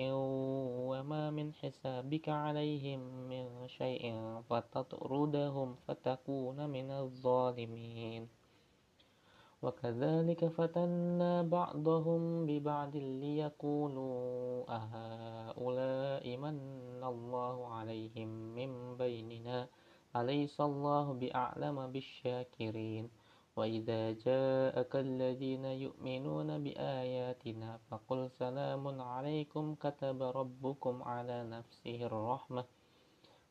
وما 0.90 1.30
من 1.30 1.52
حسابك 1.52 2.28
عليهم 2.28 3.00
من 3.28 3.68
شيء 3.68 4.04
فتطردهم 4.48 5.74
فتكون 5.88 6.70
من 6.70 6.90
الظالمين. 6.90 8.43
وكذلك 9.64 10.44
فتنا 10.44 11.42
بعضهم 11.42 12.46
ببعض 12.46 12.96
ليقولوا 12.96 14.64
أهؤلاء 14.68 16.24
من 16.36 16.56
الله 17.04 17.56
عليهم 17.76 18.28
من 18.28 18.96
بيننا؟ 18.96 19.68
أليس 20.16 20.60
الله 20.60 21.06
بأعلم 21.12 21.76
بالشاكرين؟ 21.92 23.04
وإذا 23.56 24.02
جاءك 24.26 24.92
الذين 24.96 25.64
يؤمنون 25.64 26.48
بآياتنا 26.64 27.70
فقل 27.88 28.30
سلام 28.30 28.84
عليكم 29.00 29.74
كتب 29.74 30.18
ربكم 30.22 31.02
على 31.02 31.38
نفسه 31.44 31.98
الرحمة. 32.06 32.64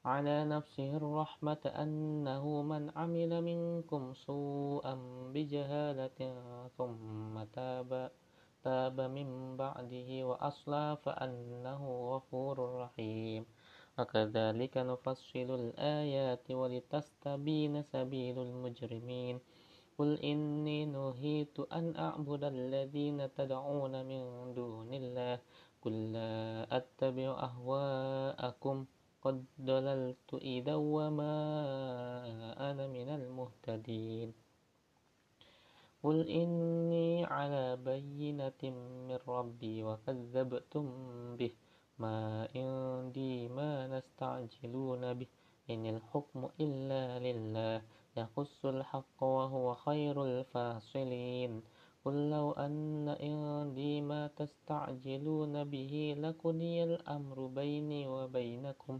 على 0.06 0.46
نفسه 0.46 0.98
الرحمة 0.98 1.64
أنه 1.66 2.62
من 2.62 2.92
عمل 2.96 3.42
منكم 3.42 4.14
سوءا 4.14 4.96
بجهالة 5.34 6.20
ثم 6.78 7.44
تاب 7.44 8.12
تاب 8.64 9.02
من 9.02 9.58
بعده 9.58 10.10
وأصلى 10.28 10.98
فأنه 11.04 11.82
غفور 12.16 12.76
رحيم. 12.82 13.46
وكذلك 14.00 14.78
نفصل 14.78 15.50
الآيات 15.62 16.52
ولتستبين 16.52 17.82
سبيل 17.84 18.40
المجرمين. 18.40 19.40
قل 19.98 20.20
إني 20.20 20.86
نهيت 20.86 21.60
أن 21.60 21.96
أعبد 21.96 22.44
الذين 22.44 23.34
تدعون 23.34 24.06
من 24.06 24.54
دون 24.54 24.94
الله. 24.94 25.40
قل 25.82 26.12
لا 26.12 26.68
أتبع 26.78 27.28
أهواءكم. 27.40 28.86
قد 29.24 29.46
ضللت 29.62 30.34
إذا 30.34 30.76
وما 30.76 31.36
أنا 32.72 32.88
من 32.88 33.10
المهتدين. 33.10 34.34
قل 36.04 36.28
إني 36.28 37.26
على 37.26 37.76
بينة 37.76 38.62
من 39.08 39.20
ربي 39.28 39.84
وكذبتم 39.84 40.88
به. 41.40 41.52
ما 42.00 42.48
عندي 42.56 43.48
ما 43.48 43.88
نستعجلون 43.88 45.14
به. 45.14 45.28
إن 45.70 45.86
الحكم 45.86 46.50
إلا 46.60 47.20
لله. 47.20 47.82
يقص 48.18 48.66
الحق 48.66 49.24
وهو 49.24 49.74
خير 49.74 50.24
الفاصلين. 50.24 51.64
قل 52.06 52.30
لو 52.30 52.52
أن 52.52 53.10
عندي 53.10 54.02
ما 54.02 54.28
تستعجلون 54.28 55.64
به 55.64 56.16
لقضي 56.20 56.84
الأمر 56.84 57.48
بيني 57.48 58.08
وبينكم. 58.08 59.00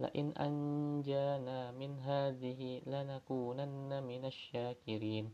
لئن 0.00 0.32
أنجانا 0.36 1.70
من 1.70 2.00
هذه 2.00 2.80
لنكونن 2.86 4.02
من 4.02 4.24
الشاكرين. 4.24 5.26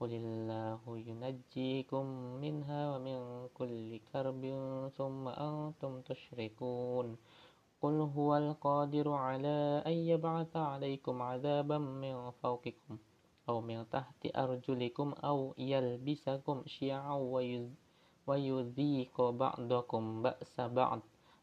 قل 0.00 0.10
الله 0.12 0.82
ينجيكم 0.86 2.04
منها 2.40 2.80
ومن 2.96 3.48
كل 3.54 4.00
كرب 4.12 4.42
ثم 4.96 5.28
أنتم 5.28 6.00
تشركون. 6.00 7.16
قل 7.82 7.96
هو 8.16 8.36
القادر 8.36 9.06
على 9.12 9.82
أن 9.86 9.92
يبعث 9.92 10.56
عليكم 10.56 11.22
عذابا 11.22 11.78
من 11.78 12.30
فوقكم 12.30 12.98
أو 13.48 13.60
من 13.60 13.88
تحت 13.90 14.26
أرجلكم 14.36 15.14
أو 15.24 15.54
يلبسكم 15.58 16.62
شيعا 16.66 17.16
ويذيق 18.26 19.16
بعضكم 19.20 20.22
بأس 20.22 20.60
بعض. 20.60 21.00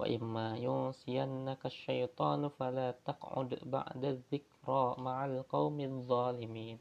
وإما 0.00 0.56
ينسينك 0.56 1.66
الشيطان 1.66 2.48
فلا 2.48 2.88
تقعد 3.04 3.50
بعد 3.76 4.04
الذكرى 4.04 4.84
مع 4.98 5.24
القوم 5.24 5.80
الظالمين. 5.80 6.78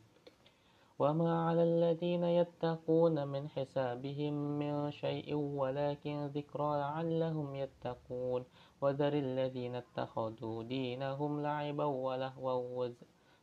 وما 0.99 1.31
على 1.47 1.63
الذين 1.63 2.23
يتقون 2.23 3.27
من 3.27 3.49
حسابهم 3.49 4.33
من 4.61 4.91
شيء 4.91 5.35
ولكن 5.35 6.25
ذكرى 6.25 6.69
لعلهم 6.83 7.55
يتقون. 7.55 8.41
وذر 8.81 9.13
الذين 9.13 9.75
اتخذوا 9.75 10.63
دينهم 10.63 11.31
لعبا 11.41 11.85
ولهوا 11.85 12.89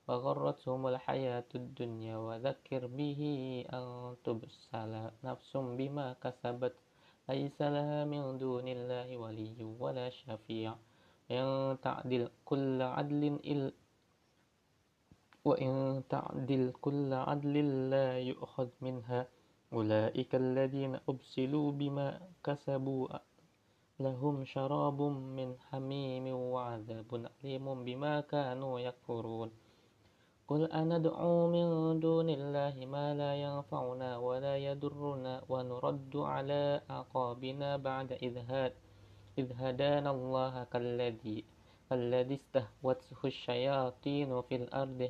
وغرتهم 0.08 0.86
الحياة 0.86 1.50
الدنيا. 1.54 2.16
وذكر 2.16 2.86
به 2.86 3.20
أن 3.72 4.16
تبسل 4.24 4.92
نفس 5.24 5.56
بما 5.56 6.16
كسبت 6.22 6.74
ليس 7.28 7.58
لها 7.62 8.04
من 8.04 8.38
دون 8.38 8.68
الله 8.68 9.16
ولي 9.16 9.58
ولا 9.80 10.10
شفيع. 10.10 10.74
إن 11.30 11.76
تعدل 11.82 12.30
كل 12.44 12.82
عدل 12.82 13.22
وإن 15.44 16.02
تعدل 16.08 16.72
كل 16.80 17.10
عدل 17.12 17.56
لا 17.90 18.18
يؤخذ 18.18 18.68
منها. 18.80 19.26
أولئك 19.72 20.34
الذين 20.34 20.98
أبسلوا 21.08 21.68
بما 21.72 22.20
كسبوا 22.44 23.08
لهم 24.00 24.44
شراب 24.44 25.02
من 25.38 25.56
حميم 25.70 26.26
وعذاب 26.28 27.10
أليم 27.14 27.84
بما 27.84 28.20
كانوا 28.20 28.80
يكفرون. 28.80 29.50
قل 30.46 30.62
أندعو 30.70 31.50
من 31.50 31.66
دون 32.00 32.28
الله 32.30 32.74
ما 32.86 33.14
لا 33.14 33.34
ينفعنا 33.34 34.10
ولا 34.18 34.54
يضرنا 34.56 35.42
ونرد 35.48 36.14
على 36.16 36.80
أعقابنا 36.90 37.76
بعد 37.76 38.08
إذ 39.38 39.48
هدانا 39.62 40.10
الله 40.10 40.54
كالذي 40.72 41.38
الذي 41.92 42.34
استهوته 42.34 43.20
الشياطين 43.24 44.30
في 44.46 44.54
الأرض 44.62 45.00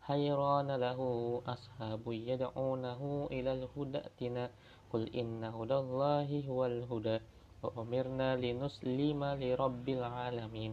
حيران 0.00 0.68
له 0.86 1.00
أصحاب 1.46 2.04
يدعونه 2.06 3.00
إلى 3.30 3.50
الهدى 3.52 3.98
ائتنا 3.98 4.44
قل 4.92 5.02
إن 5.14 5.44
هدى 5.44 5.76
الله 5.84 6.28
هو 6.48 6.60
الهدى. 6.66 7.18
وأمرنا 7.62 8.36
لنسلم 8.36 9.20
لرب 9.24 9.86
العالمين. 9.88 10.72